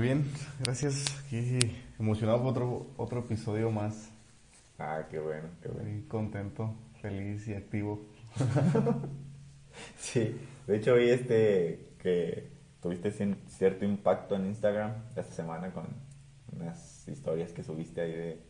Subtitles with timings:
[0.00, 1.04] Muy bien, gracias.
[1.26, 1.58] Aquí
[1.98, 4.08] emocionado por otro, otro episodio más.
[4.78, 6.04] Ah, qué bueno, qué bueno.
[6.08, 8.00] Contento, feliz y activo.
[9.98, 12.48] Sí, de hecho vi este que
[12.80, 13.12] tuviste
[13.48, 15.84] cierto impacto en Instagram esta semana con
[16.56, 18.40] unas historias que subiste ahí de,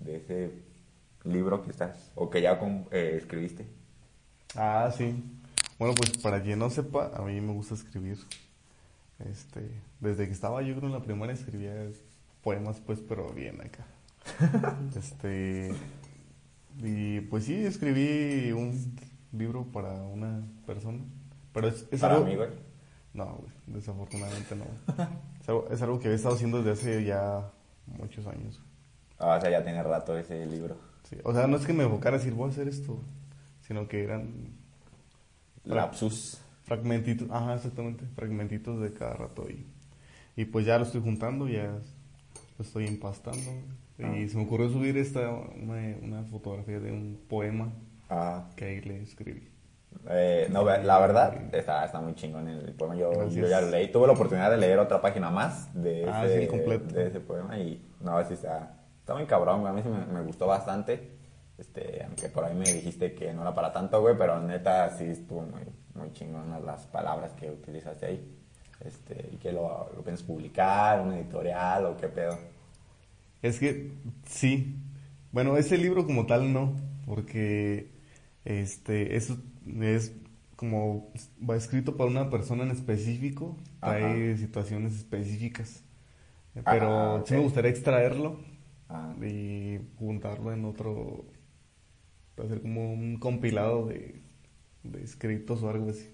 [0.00, 0.50] de ese
[1.22, 3.64] libro que estás, o que ya con- eh, escribiste.
[4.56, 5.22] Ah, sí.
[5.78, 8.18] Bueno, pues para quien no sepa, a mí me gusta escribir.
[9.20, 9.60] Este,
[10.00, 11.74] desde que estaba yo creo en la primaria escribía
[12.42, 13.86] poemas, pues, pero bien acá.
[14.96, 15.72] Este,
[16.82, 18.96] y pues sí, escribí un
[19.32, 21.00] libro para una persona.
[21.52, 22.26] Pero es, es Para algo...
[22.26, 22.50] mí, güey.
[23.14, 24.64] No, güey, desafortunadamente no.
[25.40, 27.50] Es algo, es algo que he estado haciendo desde hace ya
[27.86, 28.60] muchos años.
[29.18, 30.76] Ah, o sea, ya tiene rato ese libro.
[31.08, 33.00] Sí, O sea, no es que me enfocara a decir voy a hacer esto,
[33.62, 34.52] sino que eran
[35.64, 36.38] Lapsus.
[36.62, 39.66] fragmentitos, ajá, exactamente, fragmentitos de cada rato y,
[40.38, 41.64] y pues ya lo estoy juntando, ya
[42.58, 43.50] lo estoy empastando
[44.00, 44.16] Ah.
[44.16, 47.72] y se me ocurrió subir esta una, una fotografía de un poema
[48.08, 49.48] Ah, que ahí le escribí.
[50.08, 52.94] eh, no, la verdad está, está muy chingón el poema.
[52.94, 53.90] Yo, yo ya lo leí.
[53.90, 56.94] Tuve la oportunidad de leer otra página más de, Ah, ese, sí, completo.
[56.94, 59.60] de ese poema y no, sí está, está muy cabrón.
[59.62, 59.72] güey.
[59.72, 61.18] A mí sí me, me gustó bastante.
[61.58, 65.04] Este, aunque por ahí me dijiste que no era para tanto, güey, pero neta sí
[65.06, 65.62] estuvo muy,
[65.94, 68.38] muy chingón las palabras que utilizaste ahí.
[68.80, 72.38] Este, y que lo, lo piensas publicar, una editorial o qué pedo.
[73.42, 73.92] Es que
[74.26, 74.74] sí.
[75.32, 76.74] Bueno, ese libro como tal no,
[77.06, 77.90] porque
[78.44, 79.38] este eso
[79.80, 80.12] es
[80.56, 81.12] como
[81.48, 85.84] va escrito para una persona en específico, trae situaciones específicas.
[86.68, 88.40] Pero Ah, sí me gustaría extraerlo
[88.88, 91.26] Ah, y juntarlo en otro,
[92.42, 94.22] hacer como un compilado de,
[94.84, 96.08] de escritos o algo así.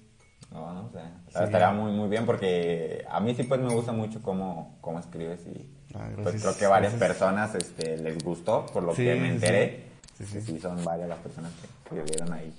[0.53, 1.44] No, no, o sea, Sí.
[1.44, 5.41] estaría muy, muy bien porque a mí sí pues me gusta mucho cómo, cómo escribes
[5.47, 7.09] y Ah, pues creo que varias gracias.
[7.09, 9.84] personas este, les gustó por lo Sí, que me enteré.
[10.16, 10.25] sí.
[10.27, 10.60] Sí, Sí, sí.
[10.60, 11.53] son varias las personas
[11.88, 12.53] que, que dieron ahí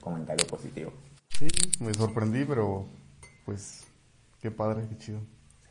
[0.00, 0.92] comentario positivo.
[1.38, 1.48] Sí,
[1.80, 2.86] me sorprendí, pero
[3.44, 3.86] pues
[4.40, 5.20] qué padre, qué chido.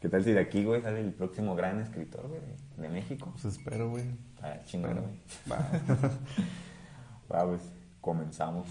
[0.02, 2.40] ¿Qué tal si de aquí, güey, sale el próximo gran escritor, güey,
[2.78, 3.30] de, México?
[3.34, 4.06] Pues espero, güey.
[4.42, 5.20] Ah, chingón, güey.
[5.52, 5.70] Va.
[7.32, 7.62] Va, pues,
[8.00, 8.66] comenzamos.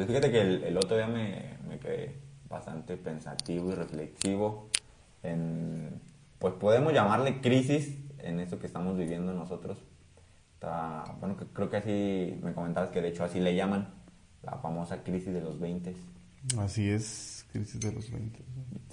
[0.00, 2.14] Pues fíjate que el, el otro día me, me quedé
[2.48, 4.70] bastante pensativo y reflexivo
[5.22, 6.00] en,
[6.38, 9.76] pues podemos llamarle crisis en esto que estamos viviendo nosotros.
[10.54, 13.92] Está- bueno, que- creo que así me comentabas que de hecho así le llaman,
[14.42, 15.94] la famosa crisis de los 20.
[16.58, 18.42] Así es, crisis de los 20.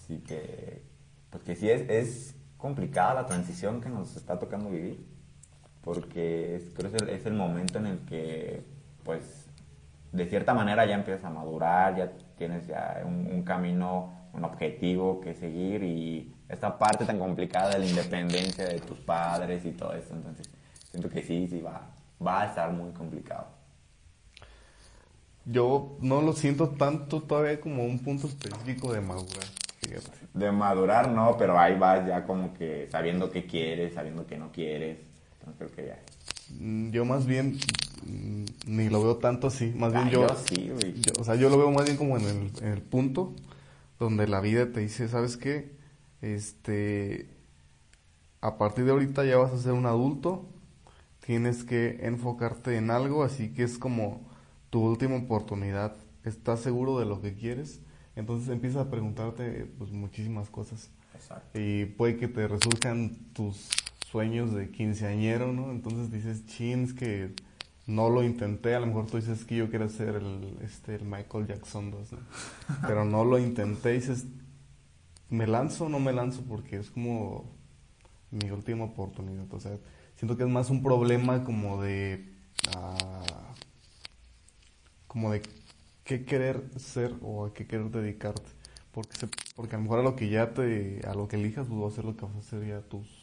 [0.05, 0.81] Sí que,
[1.29, 5.05] pues que sí es, es complicada la transición que nos está tocando vivir,
[5.85, 8.61] porque es, creo que es el, es el momento en el que,
[9.05, 9.46] pues,
[10.17, 15.21] de cierta manera ya empiezas a madurar, ya tienes ya un, un camino, un objetivo
[15.21, 19.93] que seguir y esta parte tan complicada de la independencia de tus padres y todo
[19.93, 20.49] esto, entonces
[20.89, 21.89] siento que sí, sí va,
[22.25, 23.47] va a estar muy complicado.
[25.45, 29.45] Yo no lo siento tanto todavía como un punto específico de madurar,
[29.79, 30.11] fíjate.
[30.33, 34.51] De madurar no, pero ahí vas ya como que sabiendo qué quieres, sabiendo qué no
[34.51, 34.97] quieres.
[35.39, 36.16] Entonces creo que ya.
[36.51, 37.57] Mm, Yo más bien
[38.05, 40.71] mm, ni lo veo tanto así, más bien Ah, yo, yo sí,
[41.01, 43.33] yo- o sea, yo lo veo más bien como en el, en el punto
[43.99, 45.75] donde la vida te dice, ¿sabes qué?
[46.21, 47.27] Este,
[48.41, 50.45] a partir de ahorita ya vas a ser un adulto,
[51.25, 54.21] tienes que enfocarte en algo, así que es como
[54.69, 55.95] tu última oportunidad.
[56.23, 57.81] ¿Estás seguro de lo que quieres?
[58.15, 60.89] Entonces empiezas a preguntarte pues muchísimas cosas.
[61.15, 61.59] Exacto.
[61.59, 63.69] Y puede que te resurjan tus
[64.11, 65.71] sueños de quinceañero, ¿no?
[65.71, 67.33] Entonces dices, chin, es que
[67.87, 68.75] no lo intenté.
[68.75, 72.13] A lo mejor tú dices que yo quiero ser el, este, el Michael Jackson 2,
[72.13, 72.19] ¿no?
[72.87, 73.93] Pero no lo intenté.
[73.93, 74.25] Dices,
[75.29, 76.43] ¿me lanzo o no me lanzo?
[76.47, 77.45] Porque es como
[78.31, 79.51] mi última oportunidad.
[79.53, 79.77] O sea,
[80.17, 82.33] siento que es más un problema como de...
[82.75, 83.53] ah,
[85.07, 85.41] como de
[86.03, 88.49] qué querer ser o a qué querer dedicarte.
[88.91, 91.67] Porque, se- porque a lo mejor a lo que ya te, a lo que elijas,
[91.67, 93.16] pues va a ser lo que vas a hacer ya tus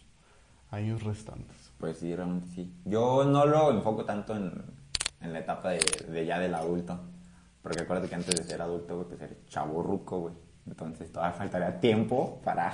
[0.75, 1.73] años restantes.
[1.79, 2.75] Pues sí, realmente sí.
[2.85, 4.53] Yo no lo enfoco tanto en,
[5.21, 7.01] en la etapa de, de ya del adulto.
[7.63, 10.35] Porque acuérdate que antes de ser adulto, güey, pues eres chavo ruco, güey.
[10.67, 12.73] Entonces todavía faltaría tiempo para,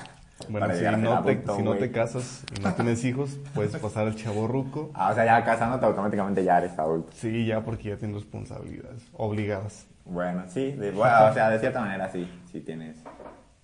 [0.49, 2.75] Bueno, para si, llegar a ser no te, adulto, si no te casas y no
[2.75, 4.91] tienes hijos, puedes pasar al chavo ruco.
[4.95, 7.13] Ah, o sea, ya casándote automáticamente ya eres adulto.
[7.15, 9.87] Sí, ya porque ya tienes responsabilidades obligadas.
[10.05, 12.97] Bueno, sí, de, bueno, o sea, de cierta manera sí, sí tienes,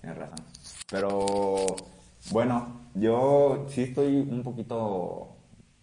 [0.00, 0.38] tienes razón.
[0.90, 1.74] Pero
[2.30, 5.28] Bueno, yo sí estoy un poquito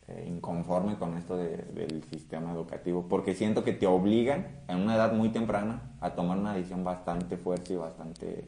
[0.08, 4.96] eh, inconforme con esto de- del sistema educativo, porque siento que te obligan en una
[4.96, 8.46] edad muy temprana a tomar una decisión bastante fuerte y bastante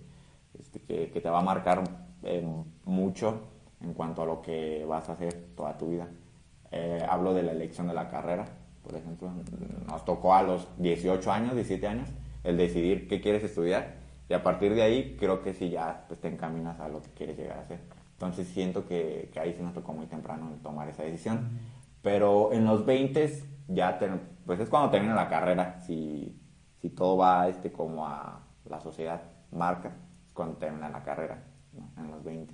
[0.59, 1.83] este, que, te va a marcar
[2.23, 2.45] eh,
[2.85, 3.41] mucho
[3.81, 6.07] en cuanto a lo que vas a hacer toda tu vida.
[6.71, 8.45] Eh, hablo de la elección de la carrera,
[8.83, 9.31] por ejemplo,
[9.88, 12.09] nos tocó a los 18 años, 17 años,
[12.44, 13.95] el decidir qué quieres estudiar
[14.29, 17.09] y a partir de ahí creo que sí ya pues, te encaminas a lo que
[17.12, 18.05] quieres llegar a hacer.
[18.15, 21.59] Entonces siento que, ahí sí nos tocó muy temprano tomar esa decisión.
[22.01, 24.00] Pero en los 20 ya
[24.45, 26.39] pues es cuando termina la carrera, si,
[26.81, 29.21] si todo va este, como a la sociedad
[29.51, 29.89] marca,
[30.27, 31.44] es cuando termina la carrera,
[31.97, 32.53] en los 20.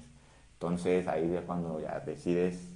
[0.54, 2.72] Entonces ahí es cuando ya decides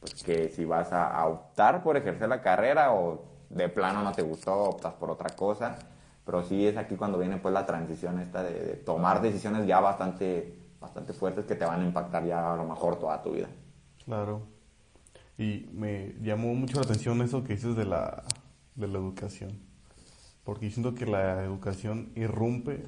[0.00, 4.22] pues, que si vas a, optar por ejercer la carrera o de plano no te
[4.22, 5.76] gustó, optas por otra cosa.
[6.24, 10.58] Pero sí es aquí cuando viene pues la transición esta de tomar decisiones ya bastante,
[10.84, 13.48] bastante fuertes que te van a impactar ya a lo mejor toda tu vida.
[14.04, 14.42] Claro.
[15.38, 18.22] Y me llamó mucho la atención eso que dices de la,
[18.74, 19.58] de la educación.
[20.44, 22.84] Porque yo siento que la educación irrumpe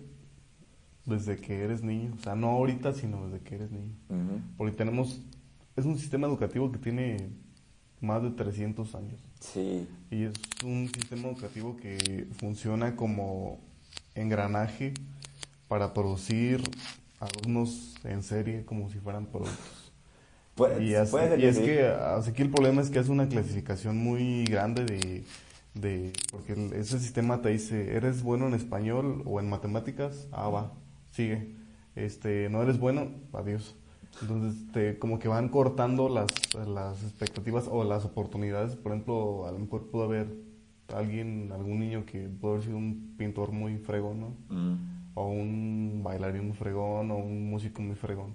[1.07, 2.13] desde que eres niño.
[2.19, 3.95] O sea, no ahorita, sino desde que eres niño.
[4.11, 4.41] Ujú.
[4.59, 5.23] Porque tenemos,
[5.75, 7.31] es un sistema educativo que tiene
[8.01, 9.21] más de 300 años.
[9.41, 10.33] Sí, Y es
[10.65, 13.59] un sistema educativo que funciona como
[14.15, 14.95] engranaje
[15.69, 16.63] para producir
[17.21, 19.93] alumnos en serie como si fueran productos.
[20.55, 21.63] Pues, Y, puede ser y es sí.
[21.65, 25.25] que así que el problema es que hace una clasificación muy grande de,
[25.75, 30.29] de porque el- ese sistema te dice, ¿eres bueno en español o en matemáticas?
[30.33, 30.73] Ah, va,
[31.11, 31.55] sigue.
[31.95, 33.75] Este, no eres bueno, adiós.
[34.23, 36.29] Entonces, te, como que van cortando las,
[36.67, 38.75] las expectativas o las oportunidades.
[38.77, 40.27] Por ejemplo, a lo mejor pudo haber
[40.95, 44.29] alguien, algún niño que pudo haber sido un pintor muy fregón, ¿no?
[44.49, 44.77] Mm,
[45.17, 48.35] o un bailarín muy fregón o un músico muy fregón.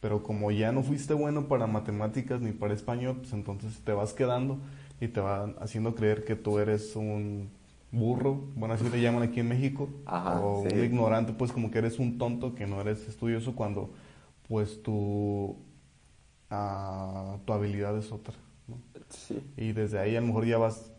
[0.00, 4.14] Pero como ya no fuiste bueno para matemáticas ni para español, pues entonces te vas
[4.14, 4.58] quedando
[5.00, 7.50] y te van haciendo creer que tú eres un
[7.92, 10.74] burro, bueno así te llaman aquí en México, Ajá, o sí.
[10.74, 13.90] un ignorante, pues como que eres un tonto, que no eres estudioso cuando
[14.48, 15.56] pues tu,
[16.50, 18.34] ah, tu habilidad es otra.
[18.68, 18.76] ¿no?
[19.10, 19.40] sí.
[19.56, 20.92] Y desde ahí a lo mejor ya vas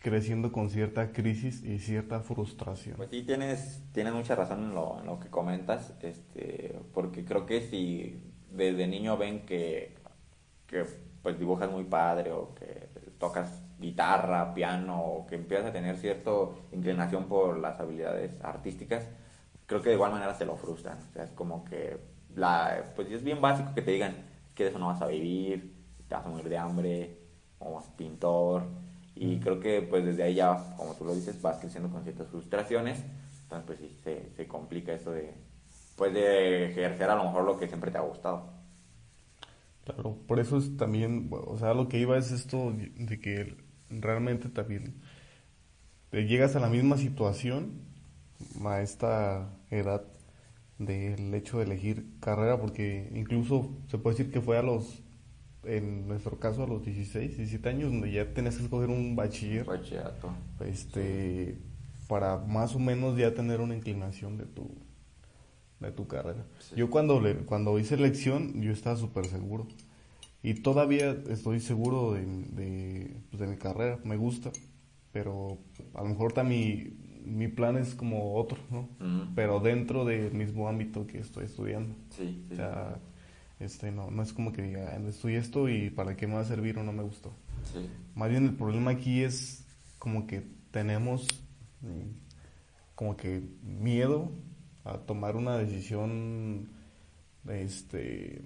[0.00, 2.96] creciendo con cierta crisis y cierta frustración.
[2.96, 8.18] Pues sí, tienes, tienes mucha razón en lo, que comentas, este, porque creo que si
[8.50, 9.94] desde niño ven que,
[10.66, 10.84] que
[11.22, 12.88] pues dibujas muy padre o que
[13.18, 16.30] tocas guitarra, piano o que empiezas a tener cierta
[16.72, 19.06] inclinación por las habilidades artísticas,
[19.66, 20.98] creo que de igual manera te lo frustran.
[21.10, 21.98] O sea, es como que
[22.34, 24.16] la, pues es bien básico que te digan
[24.54, 25.74] que de eso no vas a vivir,
[26.08, 27.18] te vas a morir de hambre,
[27.58, 28.64] o vas pintor.
[29.22, 32.26] Y creo que pues desde ahí ya, como tú lo dices, vas creciendo con ciertas
[32.28, 33.04] frustraciones.
[33.42, 35.34] Entonces pues sí, se, se complica eso de,
[35.94, 38.48] pues de ejercer a lo mejor lo que siempre te ha gustado.
[39.84, 43.56] Claro, por eso es también, o sea, lo que iba es esto de que
[43.90, 45.02] realmente también
[46.08, 47.82] te llegas a la misma situación
[48.64, 50.02] a esta edad
[50.78, 55.02] del hecho de elegir carrera, porque incluso se puede decir que fue a los,
[55.64, 59.64] en nuestro caso, a los 16, 17 años, donde ya tenías que escoger un bachiller,
[59.64, 60.30] Bachillerato.
[60.66, 61.58] este,
[62.08, 64.70] para más o menos ya tener una inclinación de tu,
[65.80, 66.44] de tu carrera.
[66.58, 66.74] Sí.
[66.76, 69.66] Yo cuando, le, cuando hice elección, yo estaba súper seguro.
[70.42, 74.50] Y todavía estoy seguro de, de, pues, de mi carrera, me gusta,
[75.12, 75.58] pero
[75.94, 78.88] a lo mejor también mi, mi plan es como otro, ¿no?
[79.34, 81.94] Pero dentro del mismo ámbito que estoy estudiando.
[82.10, 82.54] Sí, sí.
[82.54, 82.98] O sea,
[83.60, 86.44] este, no, no es como que diga, estudié esto y para qué me va a
[86.44, 87.32] servir o no me gustó.
[87.72, 87.88] sí.
[88.14, 89.64] Más bien el problema aquí es
[89.98, 91.26] como que tenemos
[91.82, 92.10] mm,
[92.94, 94.30] como que miedo
[94.84, 96.68] a tomar una decisión
[97.48, 98.42] este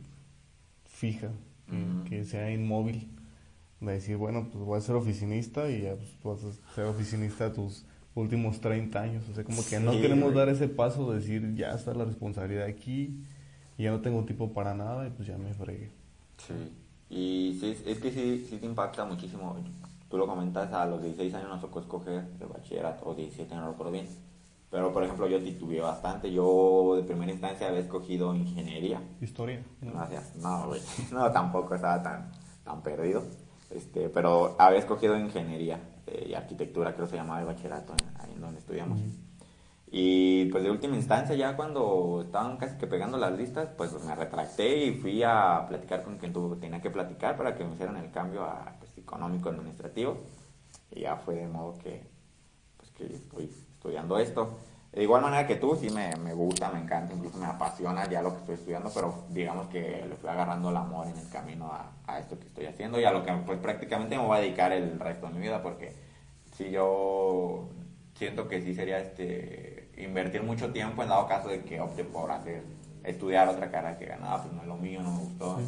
[0.87, 1.31] fija,
[1.69, 2.05] que, Ujú.
[2.09, 3.09] que sea inmóvil.
[3.81, 7.53] De decir, bueno, pues voy a ser oficinista y ya pues, vas a ser oficinista
[7.53, 9.29] tus últimos 30 años.
[9.31, 12.65] O sea, como que no queremos dar ese paso de decir, ya está la responsabilidad
[12.67, 13.23] aquí,
[13.77, 15.91] y ya no tengo tiempo para nada y pues ya me fregué.
[16.39, 16.55] Sí.
[17.11, 19.57] Y sí, es que sí, sí te impacta muchísimo.
[20.09, 23.71] Tú lo comentas, a los 16 años nos tocó escoger el bachillerato, o 17, no
[23.71, 24.09] recuerdo bien.
[24.71, 26.33] Pero, por ejemplo, yo titubeé bastante.
[26.33, 29.01] Yo, de primera instancia, había escogido ingeniería.
[29.21, 29.63] Historia.
[29.81, 29.93] ¿no?
[29.93, 30.35] Gracias.
[30.37, 30.81] No, güey.
[31.13, 32.33] No, tampoco estaba tan,
[32.65, 33.23] tan perdido.
[33.71, 38.33] Este, pero había escogido ingeniería eh, y arquitectura, creo que se llamaba el bachillerato, ahí
[38.35, 39.01] en donde estudiamos.
[39.97, 44.13] Y pues de última instancia, ya cuando estaban casi que pegando las listas, pues me
[44.17, 48.11] retracté y fui a platicar con quien tenía que platicar para que me hicieran el
[48.11, 50.19] cambio a pues, económico administrativo.
[50.91, 52.03] Y ya fue de modo que,
[52.77, 54.59] pues, que estoy estudiando esto.
[54.91, 58.21] De igual manera que tú, sí me, me gusta, me encanta, incluso me apasiona ya
[58.21, 61.67] lo que estoy estudiando, pero digamos que le fui agarrando el amor en el camino
[61.67, 64.41] a, a esto que estoy haciendo y a lo que pues prácticamente me voy a
[64.41, 65.95] dedicar el resto de mi vida, porque
[66.57, 67.69] si yo
[68.15, 72.31] siento que sí sería este invertir mucho tiempo en dado caso de que opte por
[72.31, 72.65] hacer
[73.03, 75.59] estudiar otra carrera que ganaba, pues no es lo mío, no me gustó.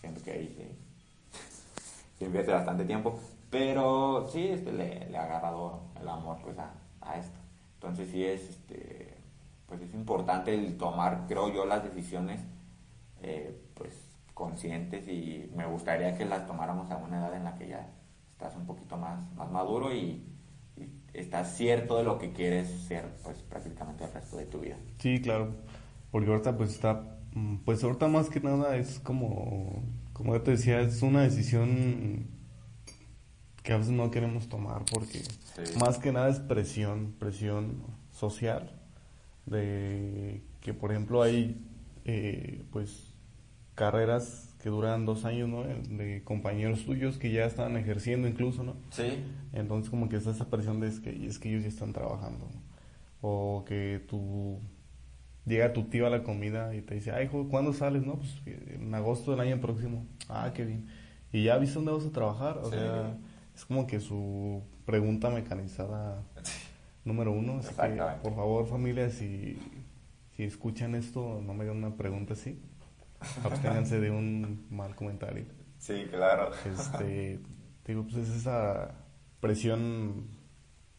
[0.00, 1.38] Siento que ahí sí,
[2.18, 3.18] se invierte bastante tiempo.
[3.50, 7.38] Pero sí, este, le, le ha agarrado el amor pues a, a esto.
[7.74, 9.14] Entonces sí es, este,
[9.66, 12.40] pues es importante el tomar, creo yo, las decisiones
[13.22, 13.92] eh, pues
[14.34, 17.88] conscientes y me gustaría que las tomáramos a una edad en la que ya
[18.32, 20.24] estás un poquito más, más maduro y
[21.14, 24.76] estás cierto de lo que quieres ser pues prácticamente el resto de tu vida.
[24.98, 25.54] Sí, claro.
[26.10, 30.52] Porque ahorita pues está, mm, pues ahorita más que nada es como, como yo te
[30.52, 32.26] decía, es una decisión
[33.62, 35.78] que a veces no queremos tomar porque Sí.
[35.78, 38.80] más que nada es presión, presión social
[39.46, 41.64] de que por ejemplo hay
[42.04, 43.12] eh, pues
[43.74, 45.62] carreras que duran dos años, ¿no?
[45.64, 48.76] De compañeros tuyos que ya están ejerciendo incluso, ¿no?
[48.90, 49.22] Sí,
[49.52, 52.48] Entonces como que está esa presión de es que, es que ellos ya están trabajando.
[52.52, 52.60] ¿no?
[53.20, 54.58] O que tú
[55.46, 58.04] llega tu tío a la comida y te dice, ay, hijo, ¿cuándo sales?
[58.04, 60.06] No, pues en agosto del año próximo.
[60.28, 60.86] Ah, qué bien.
[61.32, 62.58] ¿Y ya viste dónde vas a trabajar?
[62.58, 62.70] O Sí.
[62.76, 63.16] sea,
[63.54, 66.22] es como que su pregunta mecanizada
[67.04, 67.58] número uno.
[67.58, 69.58] Así que, por favor, familia, si,
[70.36, 72.60] si escuchan esto, no me hagan una pregunta así.
[73.44, 75.44] Absténganse de un mal comentario.
[75.78, 76.50] sí, claro.
[76.64, 77.40] Este,
[77.82, 78.94] te digo, pues es esa
[79.40, 80.26] presión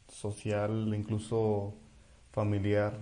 [0.08, 1.76] social, incluso
[2.32, 2.94] familiar,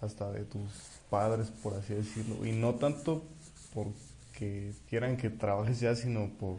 [0.00, 0.70] hasta de tus
[1.10, 2.44] padres, por así decirlo.
[2.46, 3.22] Y no tanto
[3.74, 6.58] porque quieran que trabajes ya, sino por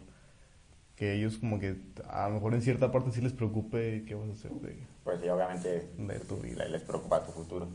[0.95, 1.75] que ellos como que
[2.07, 4.77] a lo mejor en cierta parte sí les preocupe qué vas a hacer de...
[5.03, 6.63] Pues sí, obviamente De tu vida.
[6.63, 7.67] le- les preocupa tu futuro.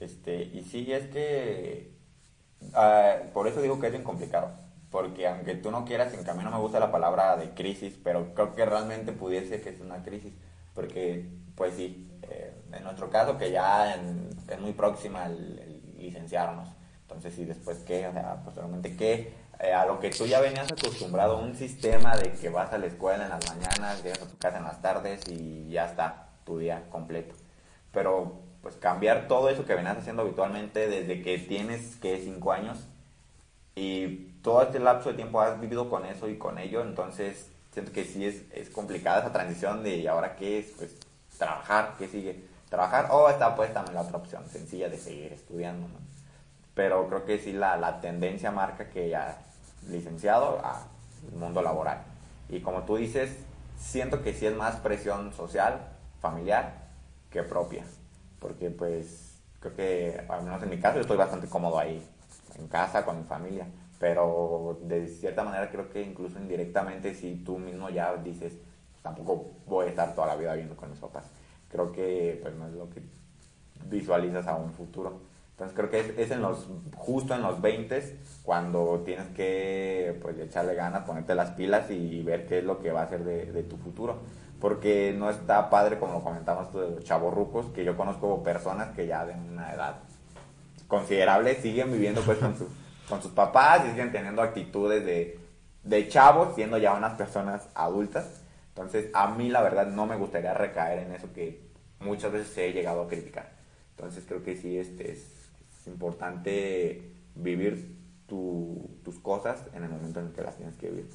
[0.00, 1.92] Este, y sí, es que
[2.74, 4.50] ah, por eso digo que es bien complicado.
[4.90, 8.34] Porque aunque tú no quieras, en cambio no me gusta la palabra de crisis, pero
[8.34, 10.32] creo que realmente pudiese que es una crisis.
[10.74, 16.68] Porque, pues sí, eh, en nuestro caso que ya es muy próxima el licenciarnos.
[17.02, 20.72] Entonces, sí, después qué, o sea, posteriormente qué, Eh, a lo que tú ya venías
[20.72, 24.36] acostumbrado, un sistema de que vas a la escuela en las mañanas, llegas a tu
[24.36, 27.36] casa en las tardes y ya está tu día completo.
[27.92, 32.78] Pero pues cambiar todo eso que venías haciendo habitualmente desde que tienes que cinco años
[33.74, 37.92] y todo este lapso de tiempo has vivido con eso y con ello, entonces siento
[37.92, 40.72] que sí es, es complicada esa transición de ¿y ahora qué es?
[40.76, 40.96] Pues
[41.38, 42.44] trabajar, ¿qué sigue?
[42.68, 45.86] Trabajar o está pues también la otra opción sencilla de seguir estudiando.
[46.74, 49.38] Pero creo que sí la, la tendencia marca que ya
[49.88, 50.86] licenciado a
[51.30, 52.02] el mundo laboral.
[52.48, 53.36] Y como tú dices,
[53.78, 55.80] siento que sí es más presión social,
[56.20, 56.88] familiar,
[57.30, 57.84] que propia.
[58.42, 62.02] Porque pues creo que, al menos en mi caso, yo estoy bastante cómodo ahí,
[62.58, 63.66] en casa, con mi familia.
[64.00, 69.52] Pero de cierta manera creo que incluso indirectamente si tú mismo ya dices, "Pues, tampoco
[69.66, 71.24] voy a estar toda la vida viviendo con mis papás.
[71.70, 73.00] Creo que pues no es lo que
[73.88, 75.20] visualizas a un futuro.
[75.52, 80.38] Entonces creo que es, es en los, justo en los 20 cuando tienes que pues
[80.38, 83.52] echarle ganas, ponerte las pilas y ver qué es lo que va a ser de,
[83.52, 84.16] de tu futuro.
[84.62, 88.94] Porque no está padre, como lo comentamos tú, de los chavorrucos, que yo conozco personas
[88.94, 89.96] que ya de una edad
[90.86, 92.68] considerable siguen viviendo pues con, su-
[93.08, 95.38] con sus papás y siguen teniendo actitudes de,
[95.82, 98.42] de chavos siendo ya unas personas adultas.
[98.68, 101.60] Entonces a mí la verdad no me gustaría recaer en eso que
[102.00, 103.50] muchas veces he llegado a criticar.
[103.96, 105.18] Entonces creo que sí este, es,
[105.80, 110.88] es importante vivir tu- tus cosas en el momento en el que las tienes que
[110.88, 111.08] vivir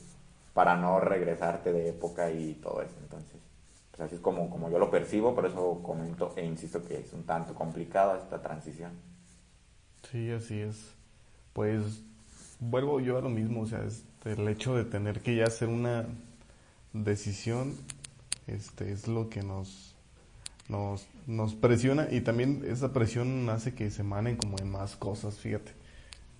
[0.57, 2.95] para no regresarte de época y todo eso.
[2.99, 3.37] Entonces,
[3.91, 7.13] pues así es como, como yo lo percibo, por eso comento e insisto que es
[7.13, 8.91] un tanto complicado esta transición.
[10.09, 10.95] Sí, así es.
[11.53, 12.01] Pues
[12.59, 15.67] vuelvo yo a lo mismo, o sea, es el hecho de tener que ya hacer
[15.67, 16.07] una
[16.91, 17.75] decisión,
[18.47, 19.95] este, es lo que nos,
[20.69, 25.37] nos, nos presiona y también esa presión hace que se manen como en más cosas,
[25.37, 25.73] fíjate,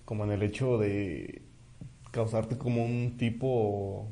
[0.04, 1.42] como en el hecho de
[2.10, 4.06] causarte como un tipo,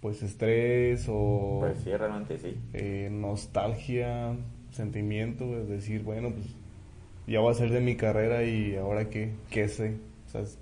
[0.00, 2.56] pues estrés o Pues sí, realmente sí.
[2.72, 4.36] eh, nostalgia,
[4.70, 6.46] sentimiento, de decir, bueno, pues
[7.26, 10.58] ya voy a hacer de mi carrera y ahora qué, qué sé, o sea, es-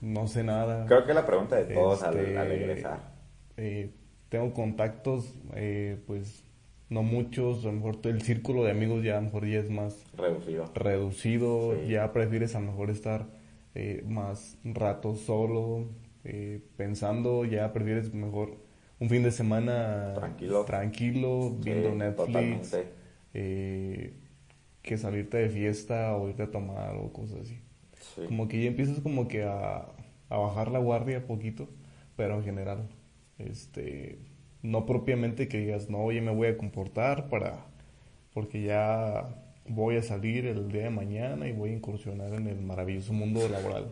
[0.00, 0.84] no sé nada.
[0.86, 3.12] Creo que la pregunta de todos al, Este, al egresar.
[3.56, 3.90] eh,
[4.28, 6.42] tengo contactos, eh, pues
[6.90, 9.70] no muchos, a lo mejor el círculo de amigos ya a lo mejor ya es
[9.70, 10.64] más Reducido.
[10.74, 11.92] reducido, Sí.
[11.92, 13.26] ya prefieres a lo mejor estar
[13.74, 15.86] eh, más rato solo,
[16.24, 18.56] eh, pensando, ya prefieres mejor
[18.98, 20.64] un fin de semana Tranquilo.
[20.64, 22.76] tranquilo, viendo Sí, Netflix,
[23.34, 24.14] eh,
[24.82, 27.60] que salirte de fiesta o irte a tomar o cosas así.
[28.00, 28.22] Sí.
[28.24, 29.86] Como que ya empiezas como que a,
[30.28, 31.68] a bajar la guardia poquito,
[32.16, 32.88] pero en general,
[33.38, 34.18] este,
[34.62, 37.66] no propiamente que digas, no, oye, me voy a comportar para,
[38.34, 39.28] porque ya
[39.68, 43.48] voy a salir el día de mañana y voy a incursionar en el maravilloso mundo
[43.48, 43.86] laboral.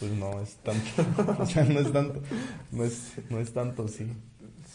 [0.00, 1.04] Pues no es tanto,
[1.42, 2.20] o sea, no es tanto,
[2.70, 4.10] no es, no es tanto, sí.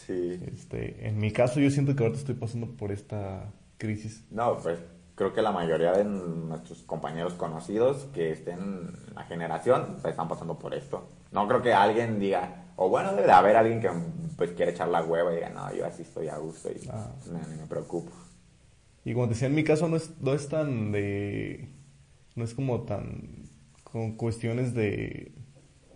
[0.06, 0.40] Sí.
[0.54, 4.24] Este, en mi caso yo siento que ahorita estoy pasando por esta crisis.
[4.30, 4.78] No, pues
[5.16, 10.28] creo que la mayoría de nuestros compañeros conocidos que estén en la generación pues, están
[10.28, 11.08] pasando por esto.
[11.32, 13.90] No creo que alguien diga, o bueno, debe de haber alguien que
[14.36, 17.10] pues quiere echar la hueva y diga, no, yo así estoy a gusto y Ah.
[17.30, 18.12] no, ni me preocupo.
[19.04, 21.68] Y como te decía, en mi caso no es, no es tan de...
[22.34, 23.44] No es como tan...
[23.84, 25.32] con cuestiones de...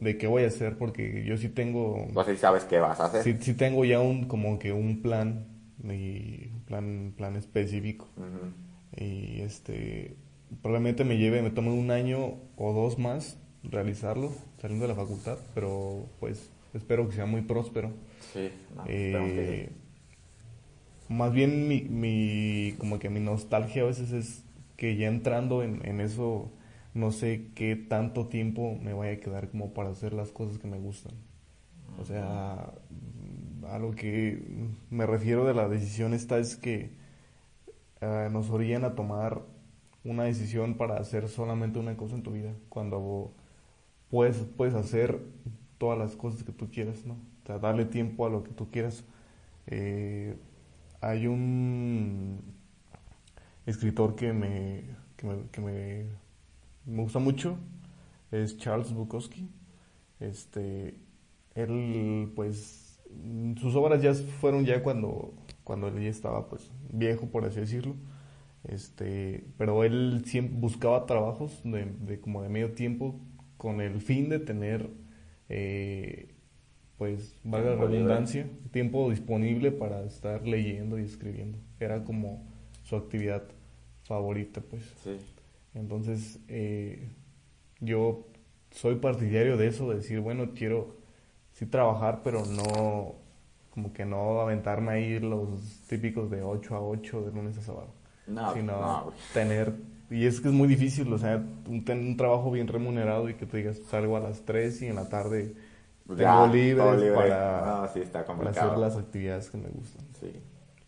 [0.01, 2.07] de qué voy a hacer, porque yo sí tengo...
[2.13, 3.23] No sé si sabes qué vas a hacer.
[3.23, 5.47] Sí, sí tengo ya un como que un plan
[5.85, 8.09] y un plan, plan específico.
[8.97, 10.17] Y este
[10.61, 15.39] probablemente me lleve, me tome un año o dos más realizarlo, saliendo de la facultad,
[15.55, 17.91] pero pues espero que sea muy próspero.
[18.35, 19.77] Sí, no, esperemos que Eh, sí.
[21.09, 24.45] Más bien mi, mi, como que mi nostalgia a veces es
[24.77, 26.51] que ya entrando en, en eso,
[26.95, 30.69] no sé qué tanto tiempo me vaya a quedar como para hacer las cosas que
[30.69, 31.15] me gustan.
[32.01, 32.73] O sea,
[33.69, 34.43] a lo que
[34.91, 36.91] me refiero de la decisión esta es que
[38.01, 39.43] eh, nos orillan a tomar
[40.05, 43.33] una decisión para hacer solamente una cosa en tu vida, cuando
[44.11, 45.21] puedes, puedes hacer
[45.79, 47.15] todas las cosas que tú quieras, ¿no?
[47.45, 49.05] O sea, darle tiempo a lo que tú quieras.
[49.67, 50.37] Eh,
[51.03, 52.41] hay un
[53.67, 54.85] escritor que me,
[55.17, 56.07] que me,
[56.87, 57.59] me gusta mucho,
[58.31, 59.49] es Charles Bukowski.
[60.21, 60.97] Este,
[61.55, 63.01] él, pues,
[63.61, 65.35] sus obras ya fueron ya cuando,
[65.65, 67.97] cuando él ya estaba, pues, viejo, por así decirlo.
[68.65, 73.21] Este, pero él siempre buscaba trabajos de, de como de medio tiempo
[73.57, 74.91] con el fin de tener,
[75.49, 76.32] eh,
[77.03, 81.59] pues, valga la redundancia, tiempo disponible para estar leyendo y escribiendo.
[81.81, 82.45] Era como
[82.85, 83.43] su actividad
[84.05, 84.85] favorita, pues.
[85.03, 85.17] Sí.
[85.75, 87.09] Entonces, eh,
[87.81, 88.29] yo
[88.71, 90.95] soy partidario de eso, de decir, bueno, quiero
[91.55, 93.17] sí trabajar, pero no,
[93.71, 97.89] como que no aventarme ahí los típicos de 8 a 8 de lunes a sábado,
[98.29, 99.73] No, sino no, tener,
[100.09, 103.45] y es que es muy difícil, o sea, un, un trabajo bien remunerado y que
[103.45, 105.57] tú digas, salgo a las 3 y en la tarde
[106.07, 107.15] tengo libres libre.
[107.15, 110.05] para, No, sí, está para hacer las actividades que me gustan.
[110.21, 110.33] Sí.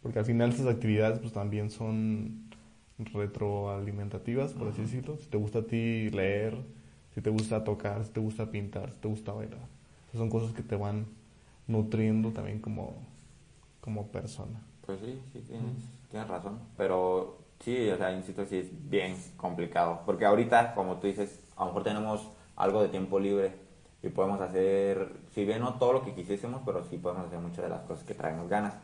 [0.03, 2.51] Porque al final esas actividades pues también son
[2.99, 5.17] retroalimentativas, por así decirlo.
[5.17, 6.57] Si te gusta a ti leer,
[7.15, 9.67] si te gusta tocar, si te gusta pintar, si te gusta bailar.
[10.09, 11.07] Esas son cosas que te van
[11.67, 12.95] nutriendo también como,
[13.81, 14.61] como persona.
[14.87, 15.73] Pues sí, sí, tienes,
[16.11, 16.59] tienes razón.
[16.77, 20.03] Pero sí, o sea, insisto, sí es bien complicado.
[20.05, 23.64] Porque ahorita, como tú dices, a lo mejor tenemos algo de tiempo libre
[24.05, 27.65] y podemos hacer, si bien no todo lo que quisiésemos, pero sí podemos hacer muchas
[27.65, 28.75] de las cosas que traemos ganas.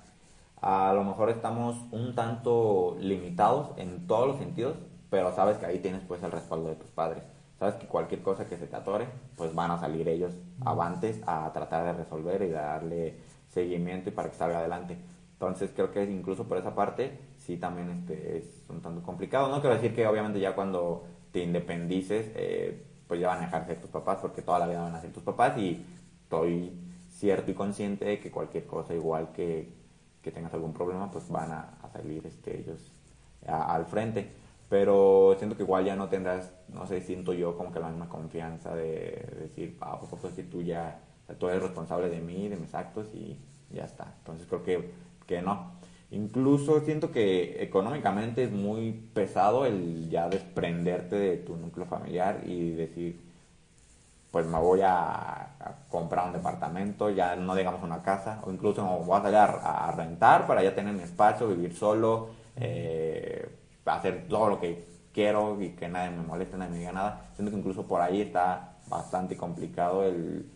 [0.63, 4.77] A lo mejor estamos un tanto limitados en todos los sentidos,
[5.11, 7.23] pero sabes que ahí tienes pues el respaldo de tus padres.
[7.59, 11.51] Sabes que cualquier cosa que se te atore, pues van a salir ellos avantes a
[11.53, 13.17] tratar de resolver y darle
[13.49, 14.97] seguimiento y para que salga adelante.
[15.35, 19.49] Entonces creo que incluso por esa parte sí también este, es un tanto complicado.
[19.49, 23.63] No quiero decir que obviamente ya cuando te independices, eh, pues ya van a dejar
[23.67, 25.85] de ser tus papás, porque toda la vida van a ser tus papás y
[26.23, 26.73] estoy
[27.11, 29.69] cierto y consciente de que cualquier cosa igual que,
[30.23, 32.93] que tengas algún problema, pues van a, a salir este, ellos
[33.49, 34.31] al frente.
[34.69, 38.09] Pero siento que igual ya no tendrás, no sé, siento yo como que la misma
[38.09, 41.01] confianza de, decir, ah, pues pues que tú ya,
[41.37, 43.37] tú eres responsable de mí, de mis actos y
[43.71, 44.15] ya está.
[44.19, 44.93] Entonces creo que,
[45.27, 45.73] que no.
[46.13, 52.71] Incluso siento que económicamente es muy pesado el ya desprenderte de tu núcleo familiar y
[52.71, 53.21] decir,
[54.31, 55.47] pues me voy a,
[55.89, 59.89] comprar un departamento, ya no digamos una casa, o incluso me voy a salir a,
[59.89, 63.49] a rentar para ya tener mi espacio, vivir solo, eh,
[63.85, 67.31] hacer todo lo que quiero y que nadie me moleste, nadie me diga nada.
[67.35, 70.51] Siento que incluso por ahí está bastante complicado el,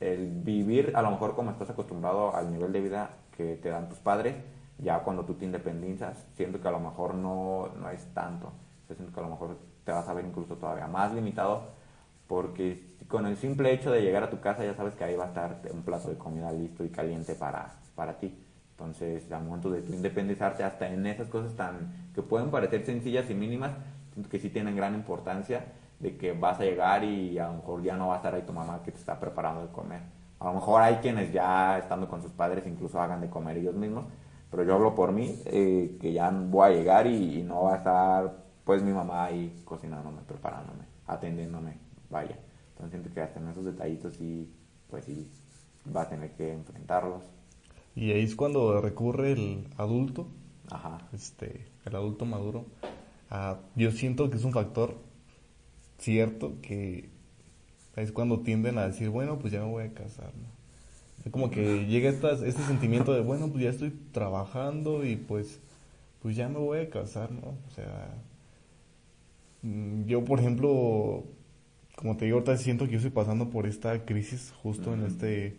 [0.00, 3.88] el vivir, a lo mejor como estás acostumbrado al nivel de vida que te dan
[3.88, 4.34] tus padres,
[4.82, 8.52] ya cuando tú te independizas, siento que a lo mejor no, no es tanto.
[8.86, 11.62] Siento que a lo mejor te vas a ver incluso todavía más limitado
[12.26, 15.24] porque con el simple hecho de llegar a tu casa ya sabes que ahí va
[15.24, 18.32] a estar un plato de comida listo y caliente para, para ti.
[18.70, 23.28] Entonces, al momento de tu independizarte, hasta en esas cosas tan que pueden parecer sencillas
[23.28, 23.72] y mínimas,
[24.12, 25.64] siento que sí tienen gran importancia
[25.98, 28.42] de que vas a llegar y a lo mejor ya no va a estar ahí
[28.42, 30.00] tu mamá que te está preparando de comer.
[30.38, 33.74] A lo mejor hay quienes ya estando con sus padres incluso hagan de comer ellos
[33.74, 34.04] mismos,
[34.50, 37.74] pero yo hablo por mí, eh, que ya voy a llegar y, y no va
[37.74, 41.74] a estar pues mi mamá ahí cocinándome, preparándome, atendiéndome,
[42.10, 42.38] vaya.
[42.72, 44.48] Entonces siento que hasta en esos detallitos sí,
[44.88, 45.28] pues sí,
[45.94, 47.22] va a tener que enfrentarlos.
[47.96, 50.28] Y ahí es cuando recurre el adulto,
[50.70, 50.98] Ajá.
[51.12, 52.66] este, el adulto maduro.
[53.30, 54.96] a- yo siento que es un factor
[55.98, 57.10] cierto que
[57.96, 60.48] es cuando tienden a decir, bueno, pues ya me voy a casar, ¿no?
[61.30, 65.60] Como que llega estas, este sentimiento de, bueno, pues ya estoy trabajando y pues,
[66.22, 67.48] pues ya me voy a casar, ¿no?
[67.68, 68.08] O sea,
[69.62, 71.24] mm, yo por ejemplo,
[71.96, 75.56] como te digo, ahorita siento que yo estoy pasando por esta crisis justo en este,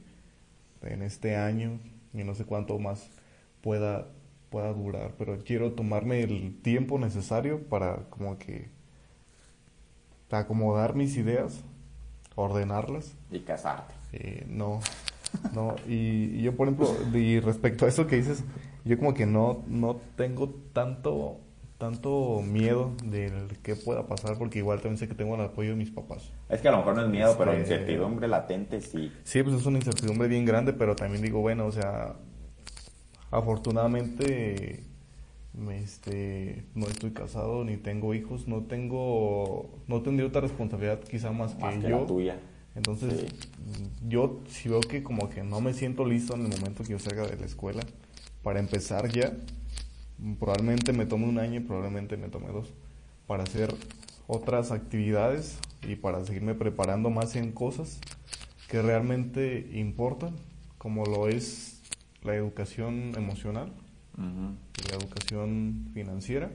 [0.82, 1.80] en este año
[2.14, 3.08] y no sé cuánto más
[3.62, 4.08] pueda,
[4.50, 8.70] pueda durar, pero quiero tomarme el tiempo necesario para como que
[10.32, 11.62] acomodar mis ideas,
[12.36, 13.94] ordenarlas Y casarte.
[14.14, 14.80] eh, no,
[15.54, 18.44] no, y, y yo por ejemplo, y respecto a eso que dices,
[18.86, 21.38] yo como que no, no tengo tanto,
[21.78, 25.76] tanto miedo del que pueda pasar, porque igual también sé que tengo el apoyo de
[25.76, 26.32] mis papás.
[26.50, 29.12] Es que a lo mejor no es miedo, pero Este- incertidumbre latente sí.
[29.24, 32.16] Sí, pues es una incertidumbre bien grande, pero también digo, bueno, o sea,
[33.32, 34.84] afortunadamente
[35.54, 41.32] me, este, no estoy casado ni tengo hijos, no tengo, no tendría otra responsabilidad quizá
[41.32, 42.02] más que, Más que yo.
[42.02, 42.40] la tuya.
[42.76, 43.90] Entonces, Sí.
[44.08, 47.00] yo si veo que como que no me siento listo en el momento que yo
[47.00, 47.82] salga de la escuela,
[48.44, 49.34] para empezar ya,
[50.40, 52.74] probablemente me tome un año y probablemente me tome dos,
[53.28, 53.74] para hacer
[54.28, 55.58] otras actividades
[55.88, 58.00] y para seguirme preparando más en cosas
[58.70, 60.36] que realmente importan,
[60.78, 61.82] como lo es
[62.24, 63.74] la educación emocional,
[64.18, 66.52] la educación financiera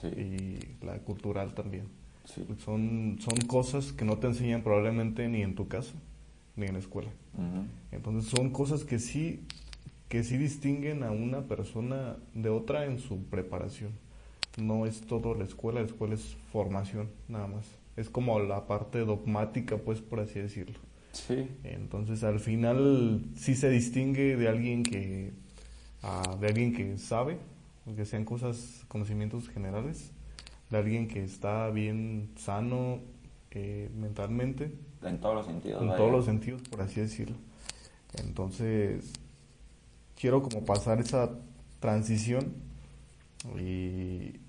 [0.00, 0.08] Sí.
[0.08, 1.88] y la cultural también.
[2.34, 2.46] Sí.
[2.64, 5.94] Son, son cosas que no te enseñan probablemente ni en tu casa
[6.58, 7.08] ni en la escuela.
[7.92, 9.40] Entonces son cosas que sí,
[10.08, 13.92] que sí distinguen a una persona de otra en su preparación.
[14.56, 17.64] No es todo la escuela, la escuela es formación nada más.
[17.96, 20.78] Es como la parte dogmática, pues por así decirlo.
[21.12, 21.48] Sí.
[21.62, 25.32] Entonces al final sí se distingue de alguien que,
[26.02, 27.38] ah, de alguien que sabe,
[27.94, 30.10] que sean cosas, conocimientos generales,
[30.70, 33.00] de alguien que está bien sano
[33.50, 35.80] eh, mentalmente, En todos los sentidos.
[35.80, 35.96] en vaya.
[35.98, 37.36] todos los sentidos, por así decirlo.
[38.18, 39.12] Entonces,
[40.20, 41.30] quiero como pasar esa
[41.80, 42.54] transición
[43.58, 44.40] y,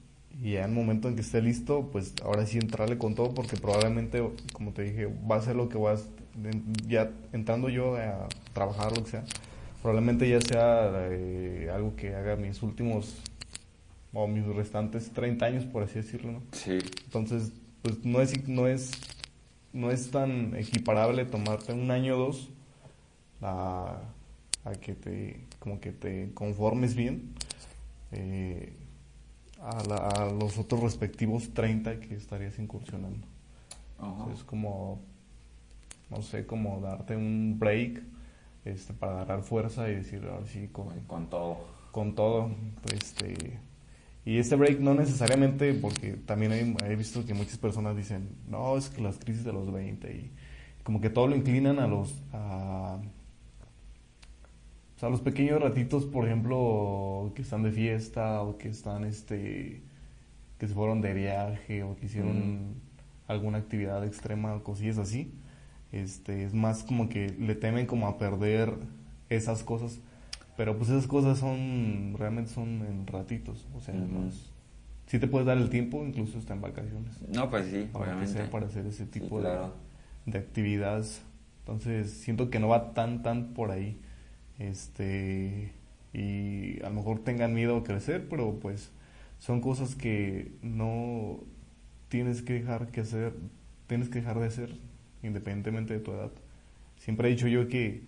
[0.41, 3.33] y ya en el momento en que esté listo, pues ahora sí entrarle con todo
[3.33, 4.21] porque probablemente,
[4.53, 5.95] como te dije, va a ser lo que a,
[6.87, 9.23] ya entrando yo a trabajar, lo que sea,
[9.81, 13.21] probablemente ya sea eh, algo que haga mis últimos
[14.13, 16.41] o mis restantes 30 años, por así decirlo, ¿no?
[16.51, 16.79] Sí.
[17.05, 18.91] Entonces, pues no es, no es,
[19.73, 22.49] no es tan equiparable tomarte un año o dos
[23.41, 23.99] a,
[24.65, 27.33] a que te, como que te conformes bien
[28.11, 28.73] eh,
[29.61, 33.27] a, la- a los otros respectivos 30 que estarías incursionando.
[33.99, 34.31] Ajá.
[34.33, 35.01] Es como,
[36.09, 38.01] no sé, como darte un break
[38.65, 41.57] este, para agarrar fuerza y decir, ahora sí, con, Con todo.
[41.91, 42.49] con todo.
[42.93, 43.59] Este,
[44.29, 48.77] y este break no necesariamente, porque también he, he visto que muchas personas dicen, no,
[48.77, 50.31] es que las crisis de los 20 y
[50.83, 52.99] como que todo lo inclinan a los, a,
[54.95, 59.03] o sea, a los pequeños ratitos, por ejemplo, que están de fiesta o que están,
[59.03, 59.81] este,
[60.59, 62.75] que se fueron de viaje o que hicieron
[63.27, 65.33] alguna actividad extrema o cosillas así.
[65.91, 68.75] Este, es más como que le temen como a perder
[69.27, 69.99] esas cosas.
[70.59, 73.65] Pero pues esas cosas son, realmente son en ratitos.
[73.77, 74.05] O sea, Ujú.
[74.13, 74.51] no es-
[75.05, 77.13] sí te puedes dar el tiempo, incluso hasta en vacaciones.
[77.33, 78.43] No, pues sí, Aunque obviamente.
[78.51, 79.73] para hacer ese Sí, tipo de- claro.
[80.25, 81.21] de, actividades.
[81.61, 84.01] Entonces siento que no va tan, tan por ahí.
[84.59, 85.71] Este,
[86.13, 88.91] y a lo mejor tengan miedo a crecer, pero pues
[89.37, 91.39] son cosas que no
[92.09, 93.33] tienes que dejar que hacer,
[93.87, 94.75] tienes que dejar de hacer
[95.23, 96.31] independientemente de tu edad.
[96.97, 98.03] Siempre he dicho yo que,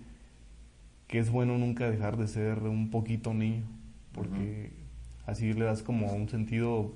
[1.11, 3.65] que es bueno nunca dejar de ser un poquito niño,
[4.13, 4.71] porque
[5.27, 6.93] así le das como un sentido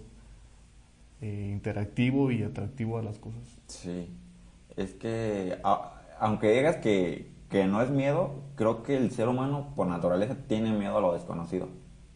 [1.21, 3.43] eh, interactivo y atractivo a las cosas.
[3.67, 4.09] Sí.
[4.75, 9.73] Es que, a- aunque digas que, que no es miedo, creo que el ser humano
[9.75, 11.67] por naturaleza tiene miedo a lo desconocido.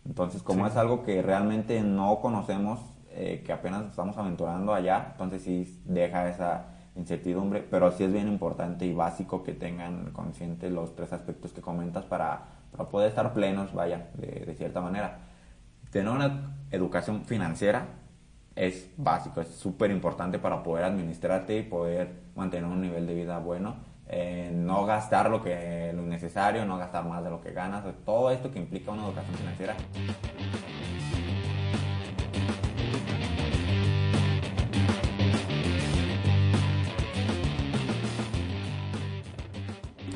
[0.05, 0.71] Entonces, como Sí.
[0.71, 2.79] es algo que realmente no conocemos,
[3.11, 6.65] eh, que apenas estamos aventurando allá, entonces sí deja esa
[6.99, 11.61] incertidumbre, pero sí es bien importante y básico que tengan conscientes los tres aspectos que
[11.61, 15.19] comentas para, para poder estar plenos, vaya, de, de cierta manera.
[15.91, 17.87] Tener una educación financiera
[18.55, 23.39] es básico, es súper importante para poder administrarte y poder mantener un nivel de vida
[23.39, 23.75] bueno.
[24.11, 28.31] Eh, no gastar lo que lo necesario, no gastar más de lo que ganas, todo
[28.31, 29.75] esto que implica una educación financiera.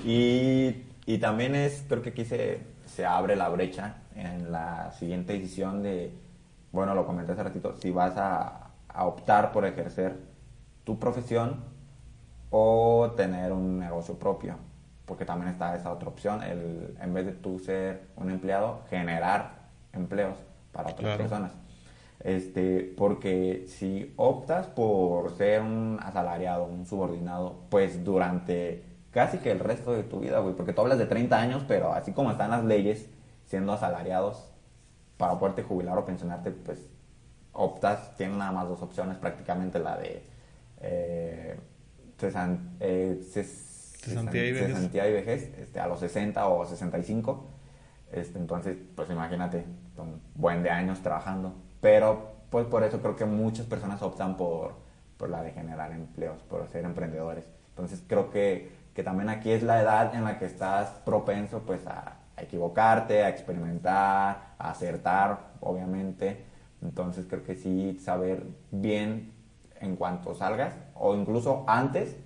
[0.03, 5.33] Y, y también es, creo que aquí se, se abre la brecha en la siguiente
[5.33, 6.11] decisión de,
[6.71, 10.17] bueno, lo comenté hace ratito, si vas a, a optar por ejercer
[10.83, 11.63] tu profesión
[12.49, 14.55] o tener un negocio propio,
[15.05, 19.53] porque también está esa otra opción, el, en vez de tú ser un empleado, generar
[19.93, 20.35] empleos
[20.71, 21.17] para otras Claro.
[21.17, 21.51] personas.
[22.19, 28.83] Este, porque si optas por ser un asalariado, un subordinado, pues durante
[29.13, 31.93] casi que el resto de tu vida, güey, porque tú hablas de 30 años, pero
[31.93, 33.09] así como están las leyes,
[33.45, 34.49] siendo asalariados,
[35.17, 36.79] para poderte jubilar o pensionarte, pues
[37.53, 40.23] optas, tienes nada más dos opciones, prácticamente la de
[40.81, 41.55] eh,
[42.19, 44.67] cesan- eh, ces- Cesantía y vejez.
[44.73, 47.45] cesantía y vejez, este, a los 60 o 65.
[48.11, 49.65] Este, entonces, pues imagínate,
[49.97, 51.53] un buen de años trabajando.
[51.79, 54.73] Pero, pues por eso creo que muchas personas optan por,
[55.17, 57.45] por la de generar empleos, por ser emprendedores.
[57.69, 61.85] Entonces, creo que, que también aquí es la edad en la que estás propenso, pues,
[61.87, 66.45] a, a equivocarte, a experimentar, a acertar, obviamente.
[66.81, 69.33] Entonces, creo que sí saber bien
[69.79, 72.17] en cuanto salgas, o incluso antes,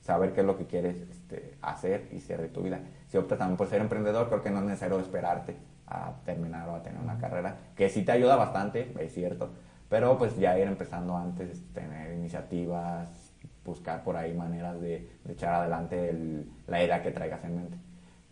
[0.00, 2.80] saber qué es lo que quieres este, hacer y ser de tu vida.
[3.08, 6.74] Si optas también por ser emprendedor, creo que no es necesario esperarte a terminar o
[6.74, 9.50] a tener una carrera, que sí te ayuda bastante, es cierto,
[9.88, 13.27] pero pues ya ir empezando antes, tener iniciativas,
[13.68, 17.76] buscar por ahí maneras de, de echar adelante el- la idea que traigas en mente.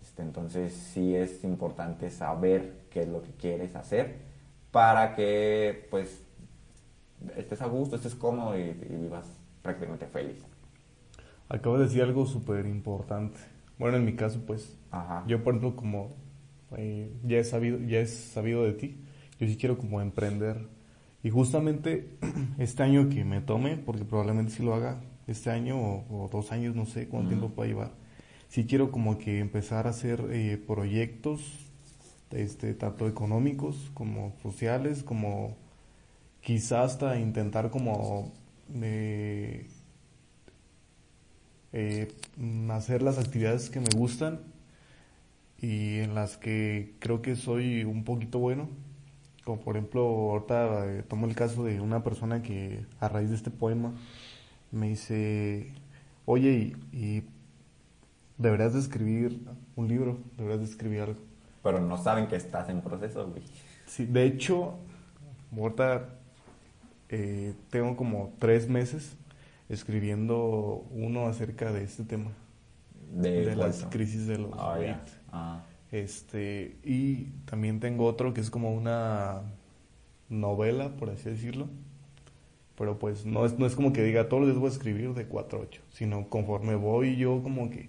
[0.02, 4.16] Este, entonces sí es importante saber qué es lo que quieres hacer
[4.70, 6.22] para que pues
[7.36, 9.26] estés a gusto, estés cómodo y, y vivas
[9.62, 10.44] prácticamente feliz.
[11.48, 13.38] Acabo de decir algo súper importante.
[13.78, 15.22] Bueno, en mi caso, pues, Ajá.
[15.26, 16.08] yo por ejemplo, como
[16.76, 19.00] eh, ya he sabido, ya he sabido de ti,
[19.38, 20.66] yo sí quiero como emprender.
[21.22, 22.10] Y justamente
[22.58, 26.52] este año que me tome, porque probablemente sí lo haga este año o, o dos
[26.52, 27.90] años, no sé cuánto tiempo pueda llevar.
[28.48, 31.40] Sí quiero como que empezar a hacer eh, proyectos,
[32.30, 35.56] este, tanto económicos como sociales, como
[36.40, 38.32] quizás hasta intentar como
[38.74, 39.66] eh,
[41.72, 44.40] eh, mm, hacer las actividades que me gustan
[45.60, 48.68] y en las que creo que soy un poquito bueno.
[49.44, 53.36] Como por ejemplo, ahorita eh, tomo el caso de una persona que a raíz de
[53.36, 53.92] este poema
[54.72, 55.72] me dice,
[56.26, 57.24] oye, y, y
[58.38, 59.40] deberías de escribir
[59.76, 61.20] un libro, deberías de escribir algo.
[61.62, 63.42] Pero no saben que estás en proceso, güey.
[63.86, 64.74] Sí, de hecho,
[65.56, 66.18] ahorita
[67.08, 69.16] eh, tengo como tres meses
[69.68, 72.32] escribiendo uno acerca de este tema,
[73.12, 74.76] De, de las crisis de los ya.
[74.78, 75.12] 20.
[75.32, 79.42] Ah, Este, y también tengo otro que es como una
[80.28, 81.68] novela, por así decirlo.
[82.78, 85.14] Pero pues no es, no es como que diga todos los días voy a escribir
[85.14, 87.88] de 4 a 8, sino conforme voy yo como que,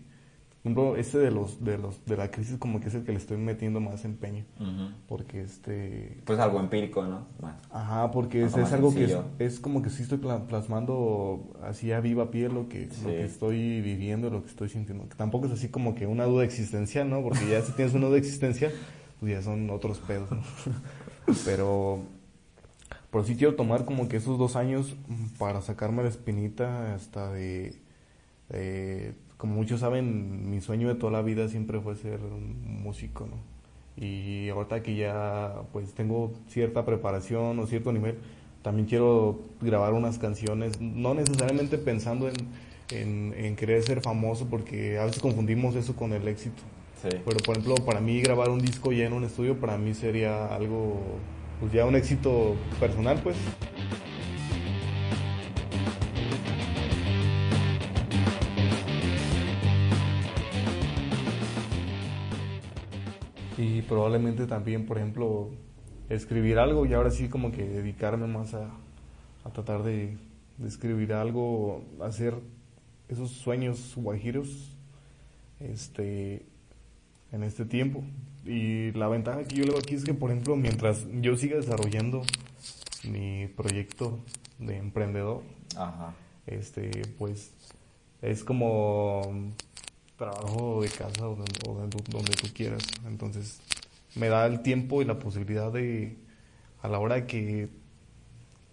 [0.64, 3.12] por ejemplo, este de los, de los, de la crisis como que es el que
[3.12, 4.46] le estoy metiendo más empeño.
[5.08, 7.28] Porque este, Pues algo empírico, ¿no?
[7.42, 7.56] Más.
[7.72, 11.92] Ajá, porque es, Algo es algo que es, como que sí estoy pla- plasmando así
[11.92, 15.08] a viva piel lo que, lo que estoy viviendo, lo que estoy sintiendo.
[15.10, 17.22] Que tampoco es así como que una duda existencial, ¿no?
[17.22, 18.72] Porque ya si tienes una duda existencial,
[19.20, 20.42] pues ya son otros pedos, ¿no?
[21.46, 22.00] Pero,
[23.12, 27.32] pero sí quiero tomar como que esos dos años mm, para sacarme la espinita hasta
[27.32, 27.76] de,
[28.50, 33.28] de- como muchos saben, mi sueño de toda la vida siempre fue ser un músico,
[33.28, 33.38] ¿no?
[34.04, 38.16] Y ahorita que ya pues tengo cierta preparación o cierto nivel,
[38.64, 42.36] también quiero grabar unas canciones, no necesariamente pensando en,
[42.92, 46.64] en, en querer ser famoso, porque a veces confundimos eso con el éxito.
[47.02, 47.10] Sí.
[47.26, 50.48] Pero por ejemplo, para mí grabar un disco ya en un estudio, para mí sería
[50.56, 51.22] algo,
[51.60, 53.38] pues ya un éxito personal, pues.
[63.58, 65.50] Y probablemente también, por ejemplo,
[66.10, 68.70] escribir algo y ahora sí como que dedicarme más a,
[69.44, 70.18] a tratar de,
[70.58, 72.36] de escribir algo, hacer
[73.10, 74.78] esos sueños guajiros
[75.60, 76.46] este,
[77.32, 78.04] en este tiempo.
[78.46, 81.58] Y la ventaja que yo le veo aquí es que, por ejemplo, mientras yo siga
[81.58, 82.22] desarrollando
[83.04, 84.20] mi proyecto
[84.60, 85.44] de emprendedor,
[85.76, 86.14] Ajá.
[86.46, 87.52] este, pues
[88.22, 89.52] es como
[90.18, 92.84] trabajo de casa o donde tú quieras.
[93.06, 93.60] Entonces,
[94.16, 96.18] me da el tiempo y la posibilidad de,
[96.82, 97.70] a la hora que,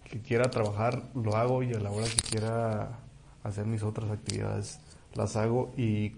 [0.09, 2.99] que quiera trabajar, lo hago y a la hora que quiera
[3.43, 4.79] hacer mis otras actividades,
[5.13, 5.73] las hago.
[5.77, 6.13] Y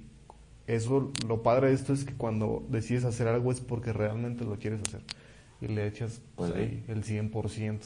[0.67, 4.57] eso, lo padre de esto es que cuando decides hacer algo es porque realmente lo
[4.57, 5.01] quieres hacer
[5.61, 6.59] y le echas pues, Pues sí.
[6.59, 7.79] ahí el 100%.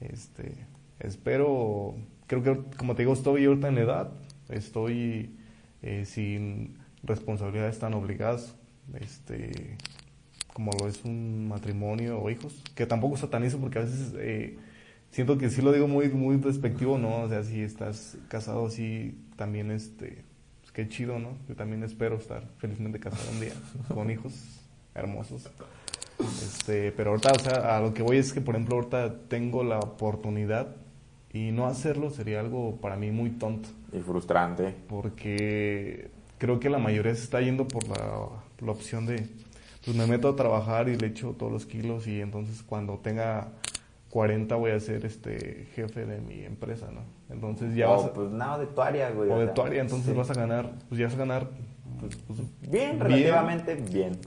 [0.00, 0.54] Este,
[1.00, 1.96] espero,
[2.26, 4.12] creo que como te digo, estoy ahorita en edad,
[4.48, 5.36] estoy
[5.82, 8.54] eh, sin, responsabilidades tan obligadas,
[9.00, 9.76] este,
[10.52, 14.58] como lo es un matrimonio o hijos, que tampoco satanizo porque a veces eh,
[15.10, 17.22] siento que sí lo digo muy, muy despectivo, ¿no?
[17.22, 20.24] O sea, si estás casado así, también este,
[20.72, 21.36] pues qué chido, ¿no?
[21.48, 23.52] Yo también espero estar felizmente casado un día
[23.88, 24.32] con hijos
[24.94, 25.48] hermosos.
[26.18, 29.64] Este, pero ahorita, o sea, a lo que voy es que, por ejemplo, ahorita tengo
[29.64, 30.76] la oportunidad
[31.32, 33.68] y no hacerlo sería algo para mí muy tonto.
[33.92, 34.74] Y frustrante.
[34.88, 38.28] Porque creo que la mayoría se está yendo por la,
[38.60, 39.26] la opción de,
[39.84, 43.48] pues me meto a trabajar y le echo todos los kilos y entonces cuando tenga
[44.12, 47.00] 40 voy a ser este jefe de mi empresa, ¿no?
[47.30, 49.30] Entonces ya o, vas a, pues nada de tu área, güey.
[49.30, 50.14] o de tu área, entonces sí.
[50.18, 51.48] vas a ganar, pues ya vas a ganar,
[51.98, 54.18] pues, pues, Bien, relativamente bien.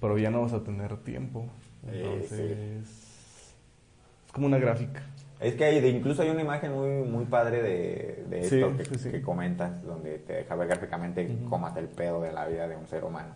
[0.00, 1.44] pero ya no vas a tener tiempo.
[1.86, 5.02] Eh, Entonces, es como una gráfica.
[5.38, 8.84] Es que hay, de- incluso hay una imagen muy, muy padre de, de esto que,
[8.86, 9.10] sí, sí.
[9.10, 11.50] que comentas, donde te deja ver gráficamente Ujú.
[11.50, 13.34] cómo está el pedo de la vida de un ser humano.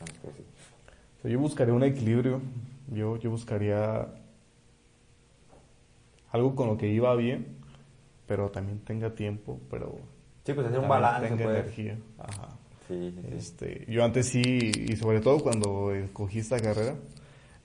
[0.00, 0.44] Entonces, sí.
[1.18, 2.40] O sea, yo buscaría un equilibrio,
[2.88, 4.06] yo, yo buscaría
[6.36, 7.46] algo con lo que iba bien,
[8.26, 9.96] pero también tenga tiempo, pero
[10.44, 11.56] Sí, pues hacer un balance, tenga pues.
[11.58, 11.98] energía.
[12.18, 12.48] Ajá.
[12.86, 13.34] Sí, sí, sí.
[13.36, 14.42] Este, yo antes sí,
[14.88, 16.94] y sobre todo cuando escogí esta carrera,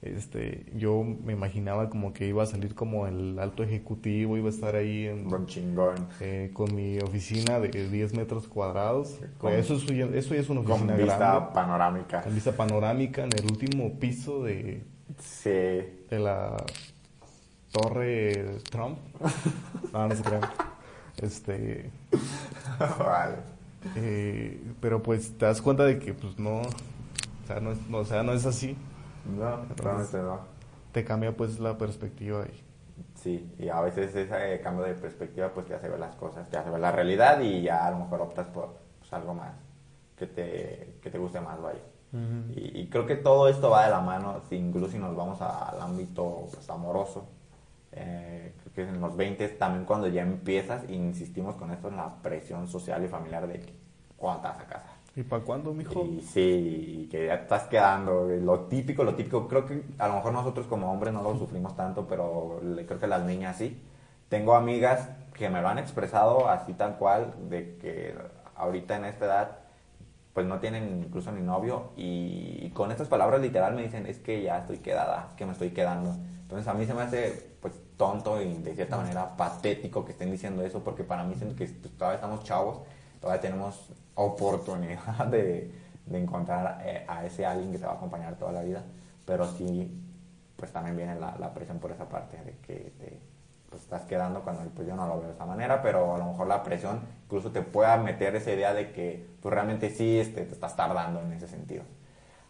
[0.02, 4.50] este, yo me imaginaba como que iba a salir como el alto ejecutivo, iba a
[4.50, 5.28] estar ahí en,
[6.22, 9.20] eh, con mi oficina de 10 metros cuadrados.
[9.38, 12.22] Con- eso, es, eso ya es una Con oficina vista grande, panorámica.
[12.22, 14.82] con vista panorámica en el último piso de,
[15.20, 15.50] Sí.
[15.52, 16.58] de la
[17.72, 19.00] torre Trump.
[19.94, 20.42] No, no se crean.
[21.18, 21.92] Este,
[23.00, 23.38] vale.
[23.96, 27.98] eh, pero pues te das cuenta de que pues no, o sea, no es, no,
[28.00, 28.78] o sea, no es así.
[29.26, 30.40] No, realmente no.
[30.92, 32.64] Te cambia pues la perspectiva y
[33.16, 36.58] Sí, y a veces ese cambio de perspectiva pues te hace ver las cosas, te
[36.58, 39.54] hace ver la realidad y ya a lo mejor optas por pues, algo más
[40.18, 41.80] que te, que te guste más, vaya.
[42.56, 45.80] y, y creo que todo esto va de la mano, incluso si nos vamos al
[45.82, 47.28] ámbito pues, amoroso.
[47.94, 52.22] Eh, creo que en los 20 también cuando ya empiezas, insistimos con esto en la
[52.22, 53.66] presión social y familiar de
[54.18, 54.92] cuándo te vas a casar.
[55.16, 55.94] ¿Y para cuándo, mijo?
[55.94, 58.28] Y sí, y que ya estás quedando.
[58.28, 59.48] Lo típico, lo típico.
[59.48, 63.00] Creo que a lo mejor nosotros como hombres no lo sufrimos tanto, pero le- creo
[63.00, 63.82] que las niñas sí.
[64.30, 68.16] Tengo amigas que me lo han expresado así tal cual, de que
[68.56, 69.58] ahorita en esta edad
[70.34, 74.42] pues no tienen incluso ni novio y, con estas palabras literal me dicen es que
[74.42, 76.16] ya estoy quedada, es que me estoy quedando.
[76.44, 80.32] Entonces a mí se me hace pues tonto y de cierta manera patético que estén
[80.32, 82.80] diciendo eso porque para mí siento que todavía estamos chavos,
[83.20, 85.72] todavía tenemos oportunidad de,
[86.06, 88.84] de encontrar eh, a ese alguien que te va a acompañar toda la vida,
[89.26, 89.92] pero sí
[90.56, 93.31] pues también viene la, la presión por esa parte de que te
[93.72, 96.26] pues, estás quedando cuando pues yo no lo veo de esa manera, pero a lo
[96.26, 100.44] mejor la presión incluso te pueda meter esa idea de que pues realmente sí este,
[100.46, 101.84] te estás tardando en ese sentido.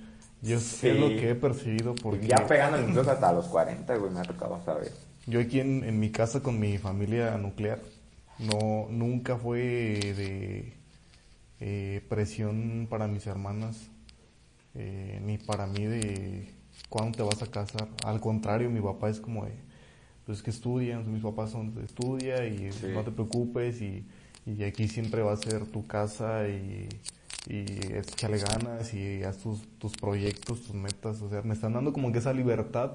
[0.41, 0.89] Yo Sí.
[0.89, 4.23] es lo que he percibido porque Ya pegando incluso hasta los 40, güey, me ha
[4.23, 4.91] tocado saber.
[5.31, 7.81] Yo aquí en, en mi casa con mi familia nuclear
[8.39, 9.59] no nunca fue
[10.17, 10.73] de
[11.61, 13.89] eh, presión para mis hermanas
[14.75, 16.49] eh, ni para mí de
[16.89, 17.89] cuándo te vas a casar.
[18.05, 19.53] Al contrario, mi papá es como de,
[20.27, 22.87] pues que estudian, mis papás son estudia y Sí.
[22.95, 24.05] no te preocupes y,
[24.47, 26.89] y aquí siempre va a ser tu casa y,
[27.49, 27.65] y
[27.95, 31.21] échale ganas y haz tus, tus proyectos, tus metas.
[31.21, 32.93] O sea, me están dando como que esa libertad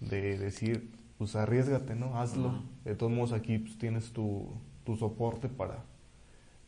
[0.00, 0.90] de decir,
[1.20, 2.18] pues arriesgate, ¿no?
[2.18, 2.62] Hazlo.
[2.82, 4.48] De todos modos aquí pues, tienes tu,
[4.84, 5.84] tu soporte para,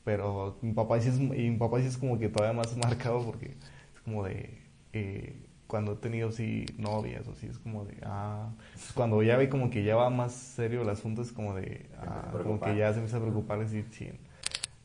[0.04, 3.24] Pero mi papá sí es, y mi papá sí es como que todavía más marcado
[3.24, 3.56] porque
[3.94, 4.58] es como de,
[4.92, 8.50] eh, cuando he tenido así novias o así, es como de, ah,
[8.92, 12.30] cuando ya ve como que ya va más serio el asunto, es como de, ah,
[12.42, 14.18] como que ya se empieza a preocupar y decir, chin.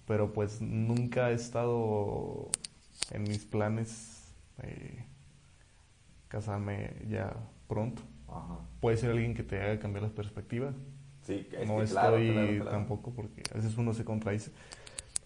[0.06, 2.50] Pero pues nunca he estado
[3.12, 5.04] en mis planes eh,
[6.30, 7.36] casarme ya
[7.68, 8.02] pronto.
[8.80, 10.76] Puede ser alguien que te haga cambiar las perspectivas.
[11.24, 14.52] Sí, no estoy tampoco porque a veces uno se contradice.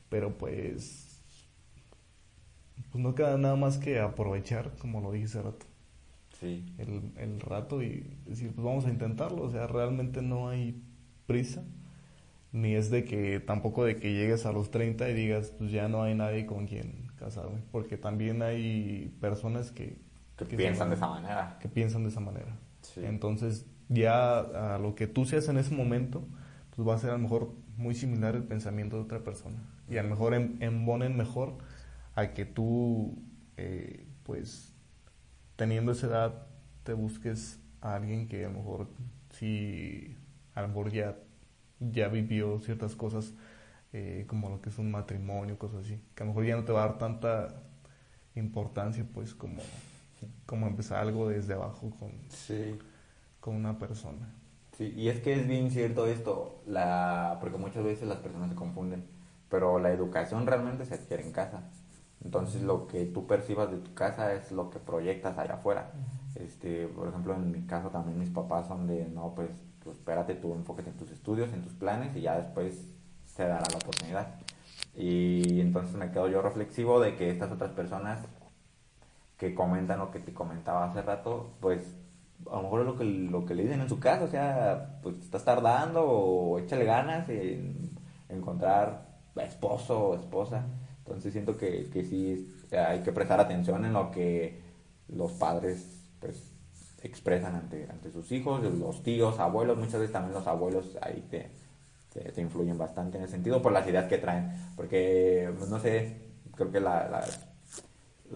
[0.10, 1.12] Pero pues
[2.92, 5.66] pues no queda nada más que aprovechar, como lo dije hace rato.
[6.40, 6.66] Sí.
[6.78, 9.44] El, el rato y decir, pues vamos a intentarlo.
[9.44, 10.84] O sea, realmente no hay
[11.26, 11.64] prisa.
[12.52, 15.88] Ni es de que, tampoco de que llegues a los 30 y digas, pues ya
[15.88, 17.60] no hay nadie con quien casarme.
[17.72, 20.02] Porque también hay personas que...
[20.36, 21.58] Que, piensan de esa manera.
[21.62, 22.58] Que piensan de esa manera.
[22.98, 26.24] Entonces, ya a lo que tú seas en ese momento,
[26.76, 29.58] pues va a ser a lo mejor muy similar el pensamiento de otra persona.
[29.90, 31.58] Y a lo mejor embonen mejor
[32.16, 33.18] a que tú,
[33.58, 34.74] eh, pues,
[35.56, 36.48] teniendo esa edad,
[36.84, 38.88] te busques a alguien que a lo mejor
[39.32, 40.18] si
[40.54, 41.18] a lo mejor ya,
[41.80, 43.34] ya vivió ciertas cosas
[43.94, 46.64] eh, como lo que es un matrimonio, cosas así, que a lo mejor ya no
[46.64, 47.62] te va a dar tanta
[48.36, 49.62] importancia pues como,
[50.52, 52.12] como empezar algo desde abajo con,
[53.40, 54.34] con una persona.
[54.78, 58.56] Sí, y es que es bien cierto esto, la, porque muchas veces las personas se
[58.56, 59.06] confunden,
[59.48, 61.70] pero la educación realmente se adquiere en casa.
[62.22, 65.94] Entonces lo que tú percibas de tu casa es lo que proyectas allá afuera.
[66.36, 70.36] Este, por ejemplo, en mi caso también mis papás son de, no, pues, pues espérate,
[70.36, 72.90] tú enfóquete en tus estudios, en tus planes y ya después
[73.26, 74.36] se dará la oportunidad.
[74.98, 78.20] Y entonces me quedo yo reflexivo de que estas otras personas
[79.42, 81.82] que comentan lo que te comentaba hace rato, pues
[82.48, 85.00] a lo mejor es lo que, lo que le dicen en su casa, o sea,
[85.02, 87.90] pues estás tardando o échale ganas en
[88.30, 90.64] encontrar esposo o esposa.
[91.00, 94.62] Entonces siento que, que sí hay que prestar atención en lo que
[95.08, 96.54] los padres pues
[97.02, 101.50] expresan ante, ante sus hijos, los tíos, abuelos, muchas veces también los abuelos ahí te,
[102.14, 106.30] te, influyen bastante en ese sentido por las ideas que traen, porque pues, no sé,
[106.56, 107.51] creo que la, las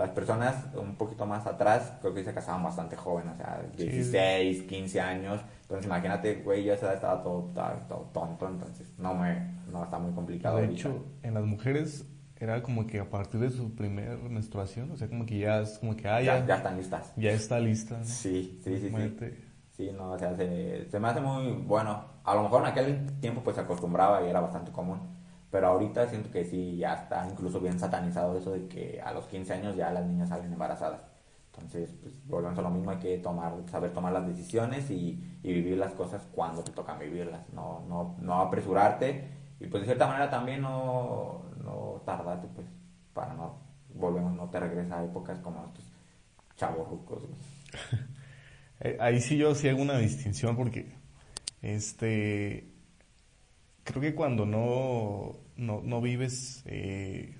[0.09, 5.01] personas un poquito más atrás creo que se casaban bastante jóvenes, o sea, 16, 15
[5.01, 7.51] años, entonces imagínate, güey, yo esa edad estaba todo,
[7.87, 10.57] todo, tonto, entonces no me, no está muy complicado.
[10.57, 12.05] De hecho, en las mujeres
[12.37, 15.77] era como que a partir de su primer menstruación, o sea, como que ya es
[15.79, 17.13] como que, ah, ya, ya, están listas.
[17.15, 18.03] Ya está lista.
[18.03, 19.29] Sí, sí, sí, sí.
[19.77, 22.01] Sí, no, o sea, se, se, me hace muy bueno.
[22.23, 24.99] A lo mejor en aquel tiempo pues se acostumbraba y era bastante común.
[25.55, 29.25] Pero ahorita siento que sí, ya está incluso bien satanizado eso de que a los
[29.27, 30.99] 15 años ya las niñas salen embarazadas.
[31.53, 35.77] Entonces, pues volvemos a lo mismo, hay que tomar, saber tomar las decisiones y, vivir
[35.77, 37.47] las cosas cuando te tocan vivirlas.
[37.53, 39.29] No, no, no apresurarte
[39.61, 42.67] y pues de cierta manera también no, no tardate, pues,
[43.13, 43.57] para no,
[43.93, 45.85] volvemos, no te regresa a épocas como estos
[46.57, 47.23] chavos rucos.
[48.81, 50.97] Eh, ahí sí yo sí hago una distinción porque,
[51.61, 52.73] este,
[53.85, 57.35] creo que cuando no, no, vives eh,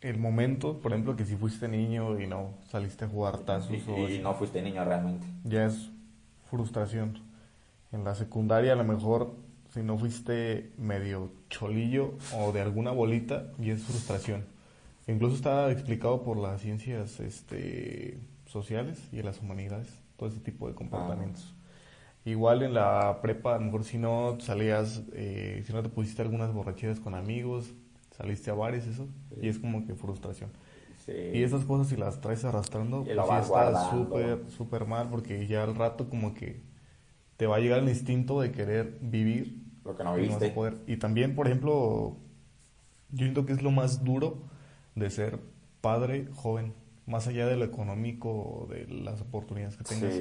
[0.00, 4.18] el momento, por ejemplo, que si fuiste niño y no saliste a jugar tazos y,
[4.18, 5.26] no fuiste niño realmente.
[5.44, 5.90] Ya es
[6.48, 7.20] frustración.
[7.92, 9.34] En la secundaria a lo mejor
[9.72, 14.44] si no fuiste medio cholillo o de alguna bolita, y es frustración.
[15.06, 20.74] Incluso está explicado por las ciencias este, sociales y las humanidades, todo ese tipo de
[20.74, 21.54] comportamientos.
[22.30, 26.22] Igual en la prepa, a lo mejor si no salías, eh, si no te pusiste
[26.22, 27.72] algunas borracheras con amigos,
[28.16, 29.08] saliste a bares, eso,
[29.40, 30.50] y es como que frustración.
[31.08, 35.64] Y esas cosas si las traes arrastrando, pues sí está súper, súper mal, porque ya
[35.64, 36.62] al rato como que
[37.36, 40.54] te va a llegar el instinto de querer vivir lo que no viste.
[40.86, 42.16] Y también, por ejemplo,
[43.10, 44.38] yo siento que es lo más duro
[44.94, 45.40] de ser
[45.80, 46.74] padre joven,
[47.06, 50.14] más allá de lo económico, de las oportunidades que tengas.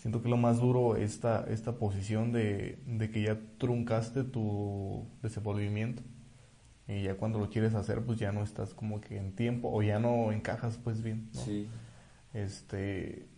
[0.00, 6.02] Siento que lo más duro esta, esta posición de, de que ya truncaste tu desenvolvimiento
[6.88, 9.82] y ya cuando lo quieres hacer pues ya no estás como que en tiempo o
[9.82, 11.28] ya no encajas pues bien.
[11.32, 11.68] Sí.
[12.32, 13.28] Este,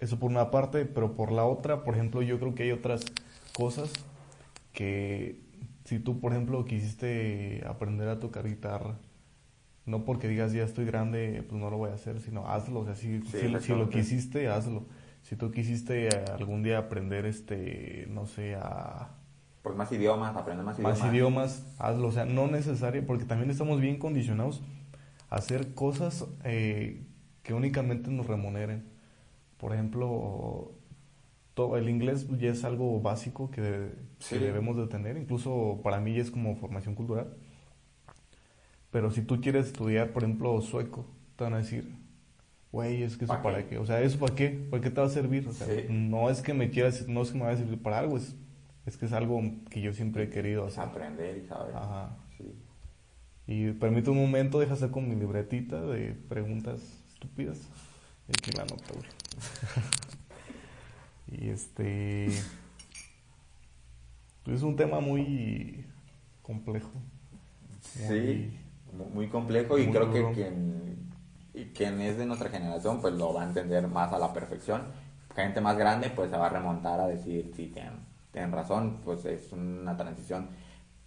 [0.00, 3.04] eso por una parte, pero por la otra, por ejemplo, yo creo que hay otras
[3.56, 3.92] cosas
[4.72, 5.40] que
[5.84, 8.96] si tú, por ejemplo, quisiste aprender a tocar guitarra,
[9.86, 12.80] no porque digas ya estoy grande, pues no lo voy a hacer, sino hazlo.
[12.80, 14.84] O sea, si, si, lo quisiste, hazlo.
[15.24, 19.08] Si tú quisiste algún día aprender, este, no sé, a...
[19.62, 21.00] Pues más idiomas, aprender más idiomas.
[21.00, 22.08] Más idiomas, hazlo.
[22.08, 24.62] O sea, no necesario, porque también estamos bien condicionados
[25.30, 27.06] a hacer cosas eh,
[27.42, 28.84] que únicamente nos remuneren.
[29.56, 30.72] Por ejemplo,
[31.54, 34.34] todo, el inglés ya es algo básico que, Sí.
[34.36, 37.34] que debemos de tener, incluso para mí ya es como formación cultural.
[38.90, 41.06] Pero si tú quieres estudiar, por ejemplo, sueco,
[41.36, 42.03] te van a decir,
[42.74, 43.78] güey, es que eso ¿Pa para qué?
[43.78, 44.48] o sea, ¿eso para qué?
[44.70, 45.46] ¿Para qué te va a servir?
[45.48, 45.86] O sea, Sí.
[45.88, 48.34] no es que me quieras, no es que me vaya a servir para algo, es,
[48.86, 50.82] es que es algo que yo siempre he querido hacer.
[50.84, 51.74] Aprender y saber.
[51.74, 52.16] Ajá.
[52.36, 52.52] Sí.
[53.46, 56.80] Y permite un momento, deja hacer con mi libretita de preguntas
[57.12, 57.58] estúpidas.
[58.28, 59.06] Y aquí la nota, güey.
[61.44, 62.28] y este.
[64.44, 65.84] pues Es un tema muy
[66.42, 66.90] complejo.
[67.80, 68.50] Sí,
[68.96, 71.10] mu- muy complejo y muy creo que quien,
[71.54, 74.82] y quien es de nuestra generación pues lo va a entender más a la perfección.
[75.34, 79.24] Gente más grande pues se va a remontar a decir, sí, tienen, tienen razón, pues
[79.24, 80.50] es una transición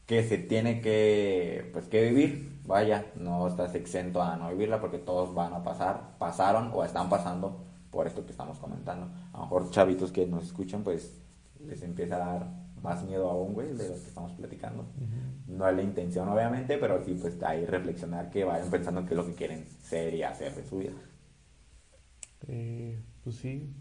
[0.06, 2.62] que se tiene que, pues, que vivir.
[2.66, 7.10] Vaya, no estás exento a no vivirla porque todos van a pasar, pasaron o están
[7.10, 9.08] pasando por esto que estamos comentando.
[9.34, 11.22] A lo mejor chavitos que nos escuchan pues
[11.60, 14.86] les empieza a dar más miedo aún, güey, de lo que estamos platicando.
[15.48, 19.18] No es la intención, obviamente, pero sí, pues ahí reflexionar que vayan pensando qué es
[19.18, 20.92] lo que quieren ser y hacer de su vida.
[22.48, 23.74] Eh, pues sí.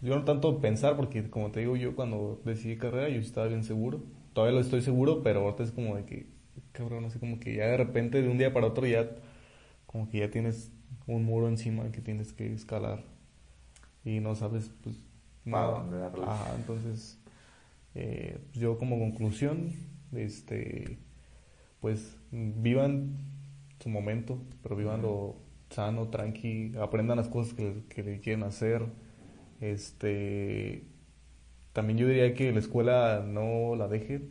[0.00, 3.64] Yo no tanto pensar, porque como te digo, yo cuando decidí carrera, yo estaba bien
[3.64, 4.02] seguro.
[4.32, 6.26] Todavía lo estoy seguro, pero ahorita es como de que,
[6.72, 9.08] cabrón, así como que ya de repente, de un día para otro, ya
[9.86, 10.72] como que ya tienes
[11.06, 13.04] un muro encima que tienes que escalar
[14.04, 15.00] y no sabes, pues,
[15.44, 15.84] nada.
[16.26, 17.18] Ajá, entonces,
[17.94, 19.72] eh, pues, yo como conclusión,
[20.12, 20.98] este,
[21.80, 23.18] pues, vivan
[23.80, 25.36] su momento, pero vivanlo
[25.70, 28.86] sano, tranqui, aprendan las cosas que, que le quieren hacer.
[29.60, 30.84] Este,
[31.72, 34.28] también yo diría que la escuela no la deje,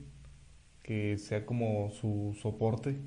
[0.84, 2.98] que sea como su soporte.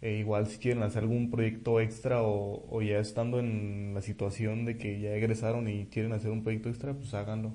[0.00, 4.64] E igual si quieren hacer algún proyecto extra o, o ya estando en la situación
[4.64, 7.54] de que ya egresaron y quieren hacer un proyecto extra, pues háganlo.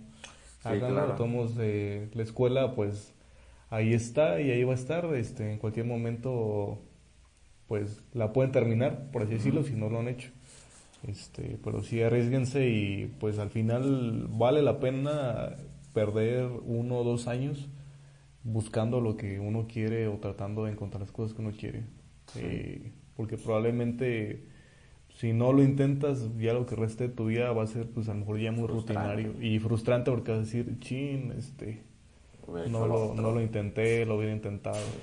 [0.67, 1.47] Sí, háganlo, claro.
[1.47, 3.13] de la escuela pues
[3.69, 6.81] ahí está y ahí va a estar, este, en cualquier momento
[7.67, 10.31] pues la pueden terminar, por así decirlo, si no lo han hecho.
[11.07, 15.55] Este, pero sí arriesguense y pues al final vale la pena
[15.93, 17.67] perder uno o dos años
[18.43, 21.83] buscando lo que uno quiere o tratando de encontrar las cosas que uno quiere.
[22.35, 24.47] Eh, porque probablemente
[25.17, 28.07] si no lo intentas, ya lo que reste de tu vida va a ser pues
[28.09, 29.23] a lo mejor ya muy Frustrante.
[29.23, 31.83] rutinario y frustrante porque vas a decir, chin, este,
[32.63, 35.01] no lo, no lo intenté, lo hubiera intentado.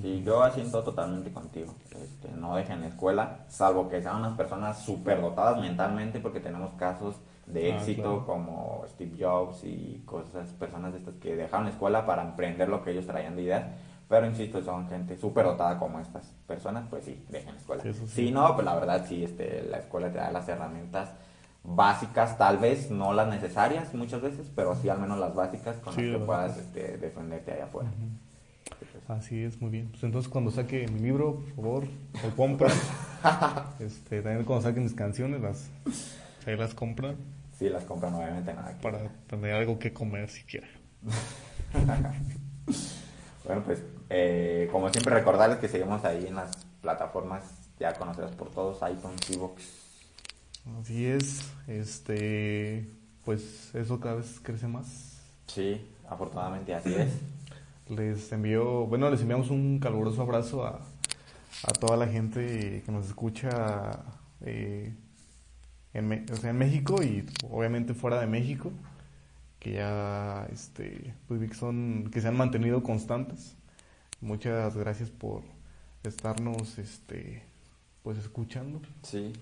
[0.00, 1.74] Sí, yo asiento totalmente contigo.
[2.02, 7.16] Este, no dejen la escuela, salvo que sean unas personas superdotadas mentalmente, porque tenemos casos
[7.46, 8.24] de Ah, éxito claro.
[8.24, 12.82] como Steve Jobs y cosas, personas de estas que dejaron la escuela para emprender lo
[12.82, 13.66] que ellos traían de ideas.
[14.10, 17.82] Pero insisto, son gente superdotada como estas personas, pues sí, dejen la escuela.
[17.84, 17.92] Sí.
[18.08, 21.10] Si no, pues la verdad sí, este, la escuela te da las herramientas
[21.62, 25.94] básicas, tal vez no las necesarias muchas veces, pero sí al menos las básicas con
[25.94, 27.88] Sí, las que puedas este, defenderte allá afuera.
[29.06, 29.88] Así es, muy bien.
[29.92, 31.84] Pues entonces cuando saque mi libro, por favor,
[32.24, 32.72] lo compran.
[33.78, 35.70] este, también cuando saquen mis canciones, las,
[36.46, 37.14] ahí las compran
[37.56, 38.76] Sí, las compran obviamente nada.
[38.82, 40.66] para tener algo que comer siquiera.
[43.44, 46.50] Bueno, pues eh, como siempre recordarles que seguimos ahí en las
[46.82, 47.44] plataformas
[47.78, 49.62] ya conocidas por todos, iTunes, Evox.
[50.80, 52.86] Así es, este,
[53.24, 55.22] pues eso cada vez crece más.
[55.46, 57.08] Sí, afortunadamente así es.
[57.88, 60.80] Les envío, bueno, les enviamos un caluroso abrazo a,
[61.64, 64.04] a toda la gente que nos escucha
[64.42, 64.94] eh,
[65.92, 68.70] en, o sea, en México y obviamente fuera de México,
[69.58, 73.56] que ya este, pues que son, que se han mantenido constantes.
[74.20, 75.42] Muchas gracias por
[76.02, 77.42] estarnos este,
[78.02, 79.32] pues escuchando Sí,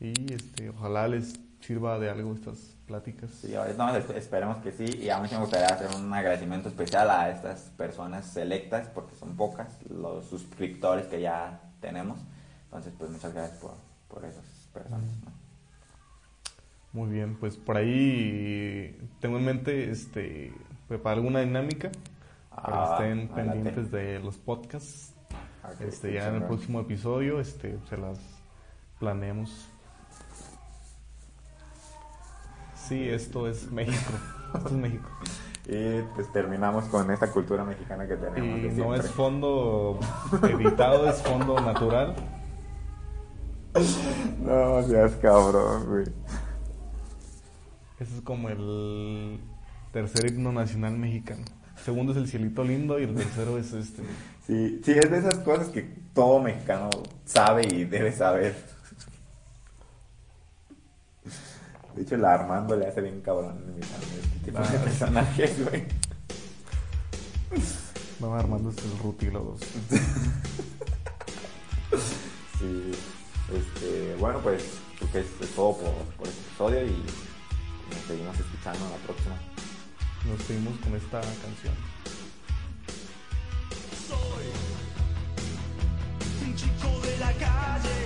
[0.00, 3.30] y este, ojalá les sirva de algo estas pláticas.
[3.30, 4.84] sí, no, es- esperemos que sí.
[4.84, 9.36] Y a mí me gustaría hacer un agradecimiento especial a estas personas selectas, porque son
[9.36, 12.18] pocas, los suscriptores que ya tenemos.
[12.64, 13.74] Entonces, pues muchas gracias por,
[14.08, 15.10] por esas personas.
[15.24, 15.32] ¿no?
[16.92, 20.52] Muy bien, pues por ahí tengo en mente este
[20.88, 21.90] preparar alguna dinámica
[22.56, 23.34] Ah, estén adelante.
[23.34, 25.14] pendientes de los podcasts.
[25.64, 28.18] Ok, Este ya en el próximo episodio este se las
[28.98, 29.68] planeemos.
[32.74, 34.12] Sí, esto es México.
[34.54, 35.08] Esto es México.
[35.66, 38.72] Y pues terminamos con esta cultura mexicana que tenemos.
[38.72, 39.98] Y no es fondo
[40.42, 42.14] editado, es fondo natural.
[44.40, 46.04] No seas cabrón, güey.
[47.98, 49.38] Ese es como el
[49.92, 51.42] tercer himno nacional mexicano.
[51.84, 54.02] Segundo es el cielito lindo y el tercero es este.
[54.46, 55.82] Sí, sí, es de esas cosas que
[56.14, 56.90] todo mexicano
[57.24, 58.56] sabe y debe saber.
[61.94, 65.84] De hecho, la Armando le hace bien cabrón en este tipo de personajes, güey.
[68.20, 69.56] No, Armando es el rutílogo.
[72.58, 72.92] sí.
[73.52, 74.64] Este, bueno, pues
[74.98, 76.90] creo que es, todo por, por, este episodio y
[77.90, 79.55] nos seguimos escuchando en la próxima.
[80.24, 81.74] Nos seguimos con esta canción.
[84.08, 84.46] Soy
[86.44, 87.98] un chico de la calle.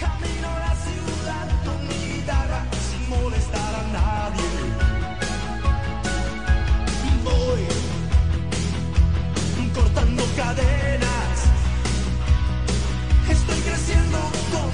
[0.00, 4.50] Camino a la ciudad con mi guitarra sin molestar a nadie.
[7.24, 7.62] Voy
[9.74, 11.38] cortando cadenas.
[13.28, 14.18] Estoy creciendo
[14.52, 14.65] contra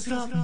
[0.00, 0.37] stop.